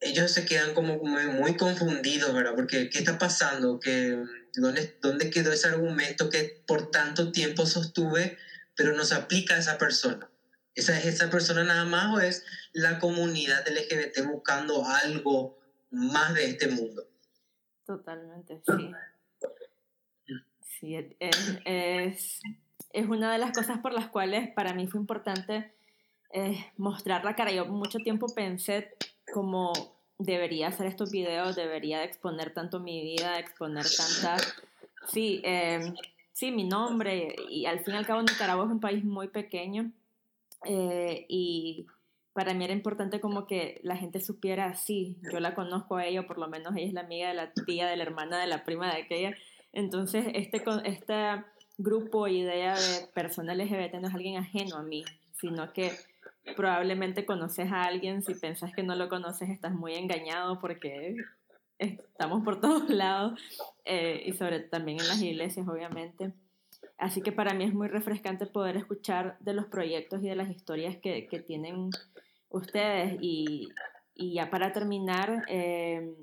ellos 0.02 0.32
se 0.32 0.46
quedan 0.46 0.74
como 0.74 0.98
muy, 0.98 1.28
muy 1.28 1.58
confundidos, 1.58 2.34
¿verdad? 2.34 2.54
Porque 2.56 2.90
¿qué 2.90 3.00
está 3.00 3.18
pasando? 3.18 3.80
¿Qué, 3.80 4.18
¿dónde, 4.56 4.98
¿Dónde 5.02 5.30
quedó 5.30 5.52
ese 5.52 5.68
argumento 5.68 6.30
que 6.30 6.64
por 6.66 6.90
tanto 6.92 7.32
tiempo 7.32 7.66
sostuve, 7.66 8.38
pero 8.76 8.94
no 8.94 9.04
se 9.04 9.16
aplica 9.16 9.56
a 9.56 9.60
esa 9.60 9.78
persona? 9.78 10.30
¿Esa 10.76 10.98
es 10.98 11.06
esa 11.06 11.30
persona 11.30 11.64
nada 11.64 11.86
más 11.86 12.16
o 12.16 12.20
es 12.22 12.46
la 12.72 13.00
comunidad 13.00 13.68
LGBT 13.68 14.26
buscando 14.26 14.86
algo 14.86 15.60
más 15.92 16.34
de 16.34 16.46
este 16.46 16.68
mundo? 16.68 17.06
Totalmente, 17.86 18.62
sí. 18.66 18.92
Sí, 20.80 20.96
es, 20.96 21.60
es, 21.66 22.40
es 22.94 23.08
una 23.08 23.34
de 23.34 23.40
las 23.40 23.52
cosas 23.52 23.80
por 23.80 23.92
las 23.92 24.08
cuales 24.08 24.50
para 24.56 24.74
mí 24.74 24.88
fue 24.88 25.02
importante 25.02 25.74
eh, 26.32 26.72
mostrar 26.78 27.26
la 27.26 27.36
cara. 27.36 27.52
Yo 27.52 27.66
mucho 27.66 27.98
tiempo 27.98 28.34
pensé 28.34 28.96
como 29.34 29.74
debería 30.18 30.68
hacer 30.68 30.88
estos 30.88 31.12
videos, 31.12 31.56
debería 31.56 32.04
exponer 32.04 32.54
tanto 32.54 32.80
mi 32.80 33.02
vida, 33.02 33.40
exponer 33.40 33.86
tantas, 33.86 34.56
sí, 35.08 35.42
eh, 35.44 35.94
sí, 36.34 36.52
mi 36.52 36.66
nombre, 36.66 37.36
y 37.50 37.66
al 37.66 37.80
fin 37.80 37.94
y 37.94 37.98
al 37.98 38.06
cabo 38.06 38.22
Nicaragua 38.22 38.66
es 38.66 38.72
un 38.72 38.82
país 38.82 39.04
muy 39.04 39.30
pequeño, 39.30 39.92
eh, 40.66 41.26
y 41.30 41.88
para 42.34 42.54
mí 42.54 42.66
era 42.66 42.74
importante 42.74 43.22
como 43.22 43.48
que 43.48 43.80
la 43.84 43.96
gente 43.96 44.20
supiera, 44.20 44.76
sí, 44.76 45.18
yo 45.32 45.40
la 45.40 45.56
conozco 45.56 45.96
a 45.96 46.06
ella, 46.06 46.22
o 46.22 46.28
por 46.28 46.38
lo 46.38 46.48
menos 46.48 46.76
ella 46.76 46.88
es 46.88 46.94
la 46.94 47.02
amiga 47.02 47.30
de 47.30 47.36
la 47.36 47.54
tía, 47.54 47.88
de 47.88 47.96
la 47.96 48.04
hermana, 48.04 48.40
de 48.40 48.48
la 48.48 48.66
prima 48.66 48.94
de 48.94 49.02
aquella, 49.02 49.34
entonces 49.72 50.26
este, 50.34 50.62
este 50.84 51.44
grupo, 51.78 52.28
idea 52.28 52.76
de 52.76 53.08
personas 53.14 53.58
LGBT 53.58 53.96
no 54.02 54.10
es 54.10 54.14
alguien 54.14 54.36
ajeno 54.36 54.76
a 54.76 54.84
mí, 54.84 55.06
sino 55.40 55.72
que 55.72 55.92
probablemente 56.56 57.26
conoces 57.26 57.72
a 57.72 57.84
alguien, 57.84 58.22
si 58.24 58.36
pensás 58.36 58.74
que 58.74 58.84
no 58.84 58.96
lo 58.96 59.10
conoces 59.10 59.50
estás 59.50 59.74
muy 59.74 59.96
engañado 59.96 60.60
porque 60.60 61.16
estamos 61.80 62.44
por 62.44 62.60
todos 62.60 62.90
lados 62.90 63.40
eh, 63.86 64.22
y 64.26 64.34
sobre 64.34 64.60
también 64.60 65.00
en 65.00 65.08
las 65.08 65.22
iglesias 65.22 65.68
obviamente. 65.68 66.34
Así 66.98 67.22
que 67.22 67.32
para 67.32 67.54
mí 67.54 67.64
es 67.64 67.74
muy 67.74 67.88
refrescante 67.88 68.46
poder 68.46 68.78
escuchar 68.78 69.38
de 69.40 69.54
los 69.54 69.66
proyectos 69.66 70.22
y 70.22 70.28
de 70.28 70.36
las 70.36 70.50
historias 70.50 70.98
que, 70.98 71.28
que 71.28 71.40
tienen 71.40 71.90
ustedes. 72.50 73.18
Y, 73.22 73.70
y, 74.16 74.34
ya 74.34 74.50
para 74.50 74.74
terminar, 74.74 75.46
eh, 75.48 76.14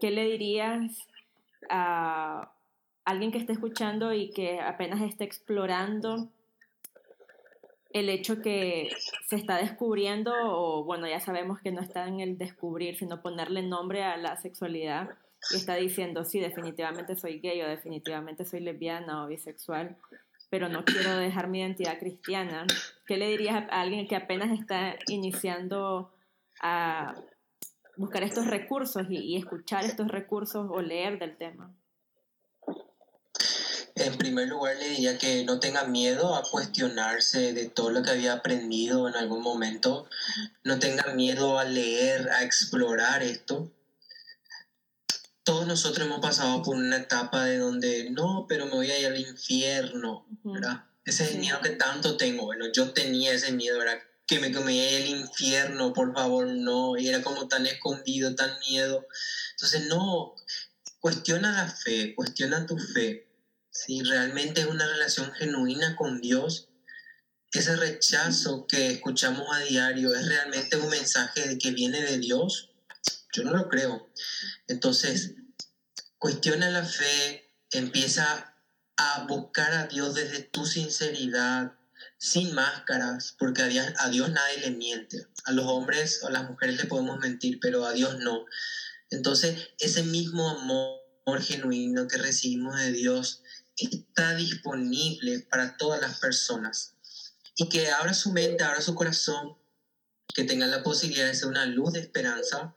¿qué 0.00 0.10
le 0.10 0.24
dirías 0.24 1.08
a 1.68 2.52
alguien 3.04 3.32
que 3.32 3.38
esté 3.38 3.52
escuchando 3.52 4.12
y 4.12 4.30
que 4.30 4.60
apenas 4.60 5.02
esté 5.02 5.24
explorando 5.24 6.30
el 7.92 8.08
hecho 8.08 8.40
que 8.40 8.90
se 9.26 9.36
está 9.36 9.56
descubriendo, 9.56 10.32
o 10.32 10.84
bueno, 10.84 11.08
ya 11.08 11.20
sabemos 11.20 11.60
que 11.60 11.72
no 11.72 11.80
está 11.80 12.06
en 12.06 12.20
el 12.20 12.38
descubrir, 12.38 12.96
sino 12.96 13.20
ponerle 13.20 13.62
nombre 13.62 14.02
a 14.04 14.16
la 14.16 14.36
sexualidad 14.36 15.10
y 15.52 15.56
está 15.56 15.74
diciendo, 15.74 16.24
sí, 16.24 16.38
definitivamente 16.38 17.16
soy 17.16 17.40
gay 17.40 17.60
o 17.62 17.68
definitivamente 17.68 18.44
soy 18.44 18.60
lesbiana 18.60 19.24
o 19.24 19.26
bisexual, 19.26 19.96
pero 20.50 20.68
no 20.68 20.84
quiero 20.84 21.16
dejar 21.16 21.48
mi 21.48 21.60
identidad 21.60 21.98
cristiana. 21.98 22.66
¿Qué 23.06 23.16
le 23.16 23.28
dirías 23.28 23.64
a 23.70 23.80
alguien 23.80 24.06
que 24.06 24.16
apenas 24.16 24.50
está 24.58 24.96
iniciando 25.08 26.12
a 26.60 27.14
buscar 27.96 28.22
estos 28.22 28.46
recursos 28.46 29.06
y, 29.08 29.16
y 29.16 29.36
escuchar 29.36 29.84
estos 29.84 30.08
recursos 30.08 30.68
o 30.70 30.80
leer 30.80 31.18
del 31.18 31.36
tema? 31.36 31.74
En 34.00 34.16
primer 34.16 34.48
lugar, 34.48 34.78
le 34.78 34.88
diría 34.88 35.18
que 35.18 35.44
no 35.44 35.60
tenga 35.60 35.84
miedo 35.84 36.34
a 36.34 36.42
cuestionarse 36.42 37.52
de 37.52 37.68
todo 37.68 37.90
lo 37.90 38.02
que 38.02 38.10
había 38.10 38.32
aprendido 38.32 39.06
en 39.06 39.14
algún 39.14 39.42
momento. 39.42 40.08
No 40.64 40.78
tenga 40.78 41.12
miedo 41.12 41.58
a 41.58 41.64
leer, 41.64 42.30
a 42.30 42.42
explorar 42.42 43.22
esto. 43.22 43.70
Todos 45.44 45.66
nosotros 45.66 46.06
hemos 46.06 46.20
pasado 46.20 46.62
por 46.62 46.76
una 46.76 46.96
etapa 46.96 47.44
de 47.44 47.58
donde 47.58 48.08
no, 48.08 48.46
pero 48.48 48.64
me 48.64 48.72
voy 48.72 48.90
a 48.90 48.98
ir 48.98 49.06
al 49.06 49.20
infierno, 49.20 50.26
¿verdad? 50.44 50.84
Ese 51.04 51.24
es 51.24 51.32
el 51.32 51.40
miedo 51.40 51.60
que 51.60 51.70
tanto 51.70 52.16
tengo. 52.16 52.46
Bueno, 52.46 52.72
yo 52.72 52.92
tenía 52.92 53.34
ese 53.34 53.52
miedo, 53.52 53.78
¿verdad? 53.80 53.98
Que 54.26 54.38
me, 54.38 54.48
me 54.48 54.96
al 54.96 55.08
infierno, 55.08 55.92
por 55.92 56.14
favor, 56.14 56.46
no. 56.46 56.96
Y 56.96 57.06
era 57.06 57.20
como 57.20 57.48
tan 57.48 57.66
escondido, 57.66 58.34
tan 58.34 58.58
miedo. 58.60 59.06
Entonces, 59.50 59.88
no, 59.88 60.36
cuestiona 61.00 61.52
la 61.52 61.68
fe, 61.70 62.14
cuestiona 62.14 62.64
tu 62.64 62.78
fe 62.78 63.29
si 63.70 64.02
realmente 64.02 64.62
es 64.62 64.66
una 64.66 64.86
relación 64.86 65.32
genuina 65.32 65.96
con 65.96 66.20
Dios, 66.20 66.68
ese 67.52 67.76
rechazo 67.76 68.66
que 68.66 68.92
escuchamos 68.92 69.46
a 69.52 69.60
diario 69.60 70.14
es 70.14 70.26
realmente 70.26 70.76
un 70.76 70.88
mensaje 70.88 71.48
de 71.48 71.58
que 71.58 71.72
viene 71.72 72.00
de 72.02 72.18
Dios, 72.18 72.70
yo 73.32 73.44
no 73.44 73.56
lo 73.56 73.68
creo. 73.68 74.08
Entonces, 74.68 75.34
cuestiona 76.18 76.70
la 76.70 76.84
fe, 76.84 77.50
empieza 77.72 78.54
a 78.96 79.24
buscar 79.24 79.72
a 79.72 79.86
Dios 79.86 80.14
desde 80.14 80.42
tu 80.42 80.66
sinceridad, 80.66 81.72
sin 82.18 82.54
máscaras, 82.54 83.34
porque 83.38 83.62
a 83.62 83.66
Dios, 83.66 83.86
a 83.98 84.10
Dios 84.10 84.30
nadie 84.30 84.58
le 84.58 84.70
miente. 84.72 85.26
A 85.44 85.52
los 85.52 85.66
hombres 85.66 86.20
o 86.22 86.28
a 86.28 86.30
las 86.30 86.48
mujeres 86.48 86.76
le 86.76 86.84
podemos 86.84 87.18
mentir, 87.18 87.58
pero 87.60 87.86
a 87.86 87.92
Dios 87.92 88.18
no. 88.18 88.44
Entonces, 89.10 89.70
ese 89.78 90.02
mismo 90.02 90.48
amor 90.50 90.99
genuino 91.40 92.08
que 92.08 92.18
recibimos 92.18 92.76
de 92.78 92.92
Dios 92.92 93.42
está 93.76 94.34
disponible 94.34 95.40
para 95.50 95.76
todas 95.76 96.00
las 96.00 96.18
personas 96.18 96.94
y 97.56 97.68
que 97.68 97.90
abra 97.90 98.14
su 98.14 98.32
mente, 98.32 98.64
abra 98.64 98.80
su 98.80 98.94
corazón, 98.94 99.56
que 100.34 100.44
tengan 100.44 100.70
la 100.70 100.82
posibilidad 100.82 101.26
de 101.26 101.34
ser 101.34 101.48
una 101.48 101.66
luz 101.66 101.92
de 101.92 102.00
esperanza 102.00 102.74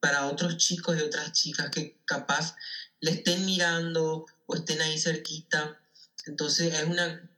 para 0.00 0.26
otros 0.26 0.56
chicos 0.56 0.96
y 0.96 1.02
otras 1.02 1.32
chicas 1.32 1.70
que 1.70 2.00
capaz 2.04 2.54
le 3.00 3.12
estén 3.12 3.44
mirando 3.44 4.26
o 4.46 4.54
estén 4.54 4.80
ahí 4.80 4.98
cerquita. 4.98 5.80
Entonces 6.26 6.74
es 6.74 6.84
una, 6.84 7.30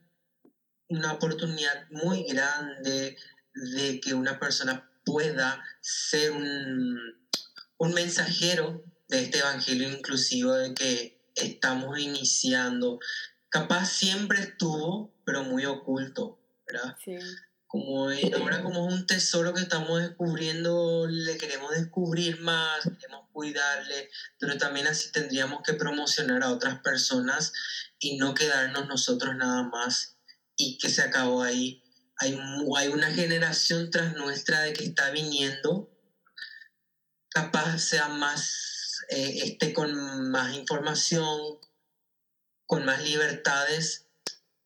una 0.89 1.13
oportunidad 1.13 1.89
muy 1.89 2.23
grande 2.23 3.17
de 3.53 3.99
que 3.99 4.13
una 4.13 4.39
persona 4.39 4.89
pueda 5.05 5.63
ser 5.81 6.31
un, 6.31 6.99
un 7.77 7.93
mensajero 7.93 8.83
de 9.09 9.23
este 9.23 9.39
evangelio 9.39 9.89
inclusivo 9.89 10.53
de 10.53 10.73
que 10.73 11.21
estamos 11.35 11.99
iniciando. 11.99 12.99
Capaz 13.49 13.87
siempre 13.87 14.39
estuvo, 14.39 15.13
pero 15.25 15.43
muy 15.43 15.65
oculto, 15.65 16.39
¿verdad? 16.65 16.95
Sí. 17.03 17.17
Como 17.65 18.09
ahora 18.09 18.63
como 18.63 18.87
es 18.87 18.93
un 18.93 19.05
tesoro 19.05 19.53
que 19.53 19.61
estamos 19.61 20.01
descubriendo, 20.01 21.05
le 21.07 21.37
queremos 21.37 21.71
descubrir 21.71 22.41
más, 22.41 22.81
queremos 22.99 23.27
cuidarle, 23.31 24.09
pero 24.39 24.57
también 24.57 24.87
así 24.87 25.11
tendríamos 25.11 25.61
que 25.63 25.73
promocionar 25.73 26.41
a 26.43 26.51
otras 26.51 26.79
personas 26.79 27.53
y 27.99 28.17
no 28.17 28.33
quedarnos 28.33 28.87
nosotros 28.87 29.35
nada 29.35 29.63
más 29.63 30.17
y 30.55 30.79
que 30.79 30.89
se 30.89 31.03
acabó 31.03 31.43
ahí. 31.43 31.83
Hay, 32.17 32.37
hay 32.75 32.87
una 32.87 33.11
generación 33.11 33.91
tras 33.91 34.15
nuestra 34.15 34.61
de 34.61 34.73
que 34.73 34.85
está 34.85 35.11
viniendo, 35.11 35.91
capaz 37.29 37.77
sea 37.77 38.07
más 38.09 38.78
eh, 39.09 39.39
esté 39.43 39.73
con 39.73 40.29
más 40.29 40.55
información, 40.55 41.57
con 42.67 42.85
más 42.85 43.03
libertades, 43.03 44.05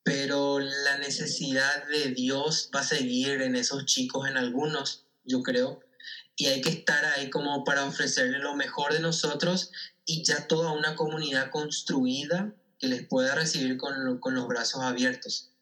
pero 0.04 0.60
la 0.60 0.98
necesidad 0.98 1.88
de 1.88 2.10
Dios 2.10 2.70
va 2.76 2.82
a 2.82 2.84
seguir 2.84 3.42
en 3.42 3.56
esos 3.56 3.86
chicos, 3.86 4.28
en 4.28 4.36
algunos, 4.36 5.06
yo 5.24 5.42
creo, 5.42 5.80
y 6.36 6.48
hay 6.48 6.60
que 6.60 6.72
estar 6.72 7.06
ahí 7.06 7.30
como 7.30 7.64
para 7.64 7.86
ofrecerle 7.86 8.40
lo 8.40 8.54
mejor 8.56 8.92
de 8.92 9.00
nosotros 9.00 9.72
y 10.06 10.26
ya 10.26 10.46
toda 10.48 10.74
una 10.74 10.98
comunidad 10.98 11.50
construida 11.50 12.54
que 12.80 12.88
les 12.88 13.08
pueda 13.08 13.36
recibir 13.36 13.78
con, 13.78 14.20
con 14.20 14.36
los 14.36 14.46
brazos 14.48 14.84
abiertos. 14.84 15.54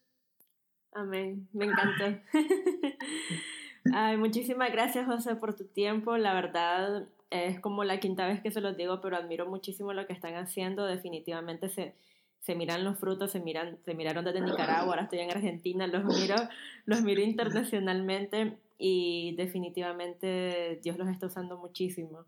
Amén, 0.92 1.48
me 1.52 1.66
encantó. 1.66 2.20
Ay, 3.94 4.16
muchísimas 4.16 4.72
gracias 4.72 5.06
José 5.06 5.36
por 5.36 5.54
tu 5.54 5.66
tiempo, 5.66 6.16
la 6.16 6.34
verdad 6.34 7.06
es 7.32 7.60
como 7.60 7.82
la 7.84 7.98
quinta 7.98 8.26
vez 8.26 8.42
que 8.42 8.50
se 8.50 8.60
los 8.60 8.76
digo, 8.76 9.00
pero 9.00 9.16
admiro 9.16 9.46
muchísimo 9.46 9.92
lo 9.92 10.06
que 10.06 10.12
están 10.12 10.34
haciendo, 10.34 10.84
definitivamente 10.84 11.68
se, 11.70 11.94
se 12.40 12.54
miran 12.54 12.84
los 12.84 12.98
frutos, 12.98 13.30
se, 13.30 13.40
miran, 13.40 13.78
se 13.84 13.94
miraron 13.94 14.24
desde 14.24 14.40
Nicaragua, 14.40 14.92
ahora 14.92 15.02
estoy 15.02 15.20
en 15.20 15.30
Argentina, 15.30 15.86
los 15.86 16.04
miro, 16.04 16.36
los 16.84 17.02
miro 17.02 17.22
internacionalmente 17.22 18.58
y 18.78 19.34
definitivamente 19.36 20.80
Dios 20.82 20.98
los 20.98 21.08
está 21.08 21.26
usando 21.26 21.56
muchísimo. 21.56 22.26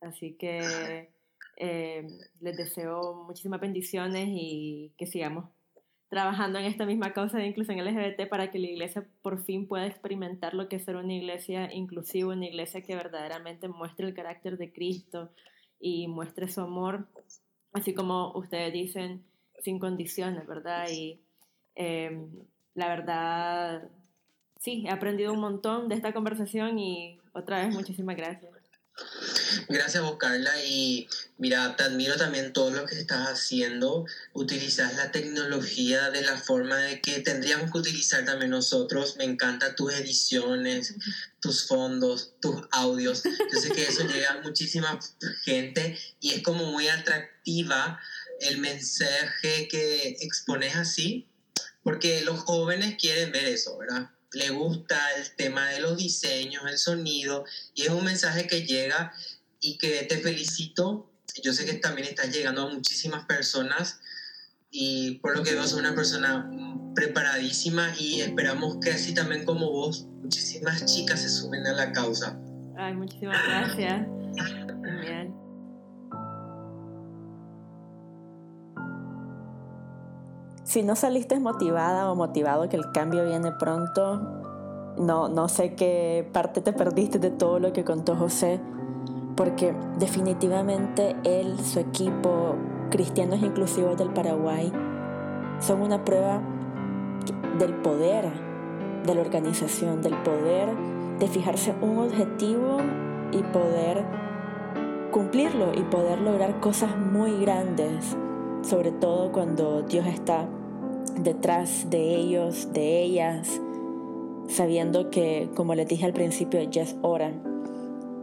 Así 0.00 0.34
que 0.34 1.08
eh, 1.56 2.06
les 2.40 2.56
deseo 2.56 3.24
muchísimas 3.26 3.60
bendiciones 3.60 4.28
y 4.30 4.92
que 4.96 5.06
sigamos 5.06 5.46
trabajando 6.08 6.58
en 6.58 6.66
esta 6.66 6.86
misma 6.86 7.12
causa 7.12 7.38
de 7.38 7.46
inclusión 7.46 7.78
LGBT 7.78 8.28
para 8.28 8.50
que 8.50 8.58
la 8.58 8.68
iglesia 8.68 9.06
por 9.22 9.42
fin 9.42 9.66
pueda 9.66 9.86
experimentar 9.86 10.54
lo 10.54 10.68
que 10.68 10.76
es 10.76 10.84
ser 10.84 10.96
una 10.96 11.12
iglesia 11.12 11.72
inclusiva, 11.72 12.32
una 12.32 12.46
iglesia 12.46 12.82
que 12.82 12.94
verdaderamente 12.94 13.68
muestre 13.68 14.06
el 14.06 14.14
carácter 14.14 14.56
de 14.56 14.72
Cristo 14.72 15.30
y 15.80 16.06
muestre 16.08 16.48
su 16.48 16.60
amor, 16.60 17.08
así 17.72 17.92
como 17.92 18.32
ustedes 18.34 18.72
dicen, 18.72 19.24
sin 19.60 19.78
condiciones, 19.78 20.46
¿verdad? 20.46 20.88
Y 20.90 21.20
em, 21.74 22.30
la 22.74 22.88
verdad, 22.88 23.90
sí, 24.60 24.84
he 24.86 24.90
aprendido 24.90 25.32
un 25.32 25.40
montón 25.40 25.88
de 25.88 25.96
esta 25.96 26.12
conversación 26.12 26.78
y 26.78 27.18
otra 27.32 27.64
vez 27.64 27.74
muchísimas 27.74 28.16
gracias. 28.16 28.55
Gracias, 29.68 30.02
vos, 30.02 30.16
Carla. 30.18 30.52
Y 30.64 31.08
mira, 31.38 31.76
te 31.76 31.84
admiro 31.84 32.16
también 32.16 32.52
todo 32.52 32.70
lo 32.70 32.86
que 32.86 32.98
estás 32.98 33.28
haciendo. 33.28 34.06
Utilizas 34.32 34.96
la 34.96 35.10
tecnología 35.10 36.10
de 36.10 36.22
la 36.22 36.36
forma 36.36 36.76
de 36.78 37.00
que 37.00 37.20
tendríamos 37.20 37.70
que 37.70 37.78
utilizar 37.78 38.24
también 38.24 38.50
nosotros. 38.50 39.16
Me 39.16 39.24
encantan 39.24 39.76
tus 39.76 39.92
ediciones, 39.94 40.94
tus 41.40 41.66
fondos, 41.66 42.34
tus 42.40 42.56
audios. 42.70 43.22
Yo 43.24 43.60
sé 43.60 43.70
que 43.70 43.86
eso 43.86 44.04
llega 44.08 44.32
a 44.32 44.40
muchísima 44.42 44.98
gente 45.44 45.98
y 46.20 46.34
es 46.34 46.42
como 46.42 46.66
muy 46.66 46.88
atractiva 46.88 48.00
el 48.40 48.58
mensaje 48.58 49.68
que 49.68 50.16
expones 50.20 50.76
así, 50.76 51.28
porque 51.82 52.22
los 52.22 52.40
jóvenes 52.40 52.96
quieren 53.00 53.32
ver 53.32 53.46
eso, 53.46 53.78
¿verdad? 53.78 54.10
Le 54.32 54.50
gusta 54.50 55.00
el 55.16 55.30
tema 55.36 55.70
de 55.70 55.80
los 55.80 55.96
diseños, 55.96 56.64
el 56.68 56.78
sonido, 56.78 57.44
y 57.74 57.82
es 57.82 57.88
un 57.90 58.04
mensaje 58.04 58.46
que 58.46 58.66
llega 58.66 59.14
y 59.66 59.78
que 59.78 60.04
te 60.04 60.18
felicito. 60.18 61.10
Yo 61.42 61.52
sé 61.52 61.66
que 61.66 61.74
también 61.74 62.06
estás 62.06 62.32
llegando 62.32 62.62
a 62.62 62.72
muchísimas 62.72 63.26
personas 63.26 63.98
y 64.70 65.16
por 65.16 65.36
lo 65.36 65.42
que 65.42 65.54
veo 65.54 65.64
sos 65.64 65.80
una 65.80 65.94
persona 65.94 66.48
preparadísima 66.94 67.92
y 67.98 68.20
esperamos 68.20 68.78
que 68.80 68.92
así 68.92 69.12
también 69.12 69.44
como 69.44 69.70
vos, 69.70 70.06
muchísimas 70.22 70.84
chicas 70.86 71.20
se 71.20 71.28
sumen 71.28 71.66
a 71.66 71.72
la 71.72 71.92
causa. 71.92 72.38
Ay, 72.76 72.94
muchísimas 72.94 73.38
gracias. 73.46 74.06
Si 80.64 80.82
no 80.82 80.94
saliste 80.94 81.38
motivada 81.40 82.10
o 82.10 82.14
motivado 82.14 82.68
que 82.68 82.76
el 82.76 82.90
cambio 82.92 83.24
viene 83.24 83.50
pronto, 83.52 84.20
no, 84.98 85.28
no 85.28 85.48
sé 85.48 85.74
qué 85.74 86.28
parte 86.32 86.60
te 86.60 86.72
perdiste 86.72 87.18
de 87.18 87.30
todo 87.30 87.58
lo 87.58 87.72
que 87.72 87.84
contó 87.84 88.16
José, 88.16 88.60
porque 89.36 89.74
definitivamente 89.98 91.14
él, 91.24 91.58
su 91.60 91.78
equipo, 91.78 92.56
Cristianos 92.90 93.42
Inclusivos 93.42 93.98
del 93.98 94.10
Paraguay, 94.10 94.72
son 95.60 95.82
una 95.82 96.04
prueba 96.04 96.40
del 97.58 97.74
poder 97.74 98.26
de 99.04 99.14
la 99.14 99.20
organización, 99.20 100.02
del 100.02 100.14
poder 100.22 100.68
de 101.18 101.28
fijarse 101.28 101.74
un 101.80 101.98
objetivo 101.98 102.78
y 103.32 103.42
poder 103.42 104.04
cumplirlo 105.10 105.72
y 105.74 105.82
poder 105.82 106.20
lograr 106.20 106.60
cosas 106.60 106.96
muy 106.98 107.40
grandes, 107.40 108.16
sobre 108.62 108.92
todo 108.92 109.32
cuando 109.32 109.82
Dios 109.82 110.06
está 110.06 110.46
detrás 111.18 111.88
de 111.88 112.14
ellos, 112.14 112.72
de 112.72 113.02
ellas, 113.02 113.60
sabiendo 114.48 115.10
que, 115.10 115.48
como 115.54 115.74
les 115.74 115.88
dije 115.88 116.04
al 116.04 116.12
principio, 116.12 116.62
ya 116.62 116.82
es 116.82 116.96
hora. 117.02 117.32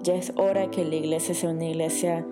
Ya 0.04 0.16
es 0.16 0.34
hora 0.36 0.70
que 0.70 0.84
la 0.84 0.96
iglesia 0.96 1.34
sea 1.34 1.50
una 1.50 1.66
iglesia 1.66 2.26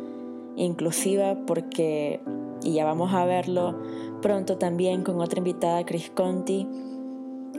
inclusiva 0.58 1.38
porque, 1.48 2.20
y 2.64 2.74
ya 2.74 2.86
vamos 2.86 3.14
a 3.14 3.26
verlo 3.26 3.80
pronto 4.22 4.58
también 4.58 5.04
con 5.04 5.20
otra 5.20 5.40
invitada, 5.40 5.86
Chris 5.86 6.12
Conti, 6.12 6.68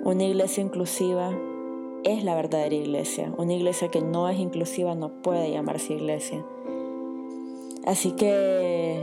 una 0.04 0.24
iglesia 0.24 0.62
inclusiva 0.62 1.30
es 2.04 2.24
la 2.24 2.34
verdadera 2.34 2.74
iglesia. 2.74 3.32
Una 3.36 3.54
iglesia 3.54 3.88
que 3.88 4.00
no 4.00 4.28
es 4.28 4.38
inclusiva 4.38 4.94
no 4.94 5.10
puede 5.22 5.50
llamarse 5.50 5.94
iglesia. 5.94 6.44
Así 7.84 8.12
que, 8.12 9.00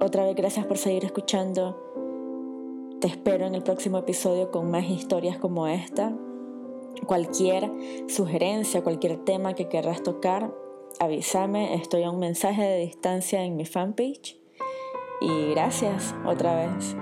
otra 0.00 0.24
vez, 0.24 0.36
gracias 0.36 0.66
por 0.66 0.78
seguir 0.78 1.04
escuchando. 1.04 1.76
Te 3.00 3.06
espero 3.08 3.46
en 3.46 3.54
el 3.54 3.62
próximo 3.62 3.98
episodio 3.98 4.50
con 4.50 4.70
más 4.70 4.88
historias 4.88 5.38
como 5.38 5.66
esta. 5.68 6.12
Cualquier 7.06 7.70
sugerencia, 8.08 8.82
cualquier 8.82 9.24
tema 9.24 9.54
que 9.54 9.68
querrás 9.68 10.02
tocar, 10.02 10.52
avísame. 11.00 11.74
Estoy 11.74 12.02
a 12.04 12.10
un 12.10 12.18
mensaje 12.18 12.62
de 12.62 12.78
distancia 12.80 13.44
en 13.44 13.56
mi 13.56 13.64
fanpage. 13.64 14.36
Y 15.20 15.50
gracias 15.50 16.14
otra 16.24 16.54
vez. 16.54 16.96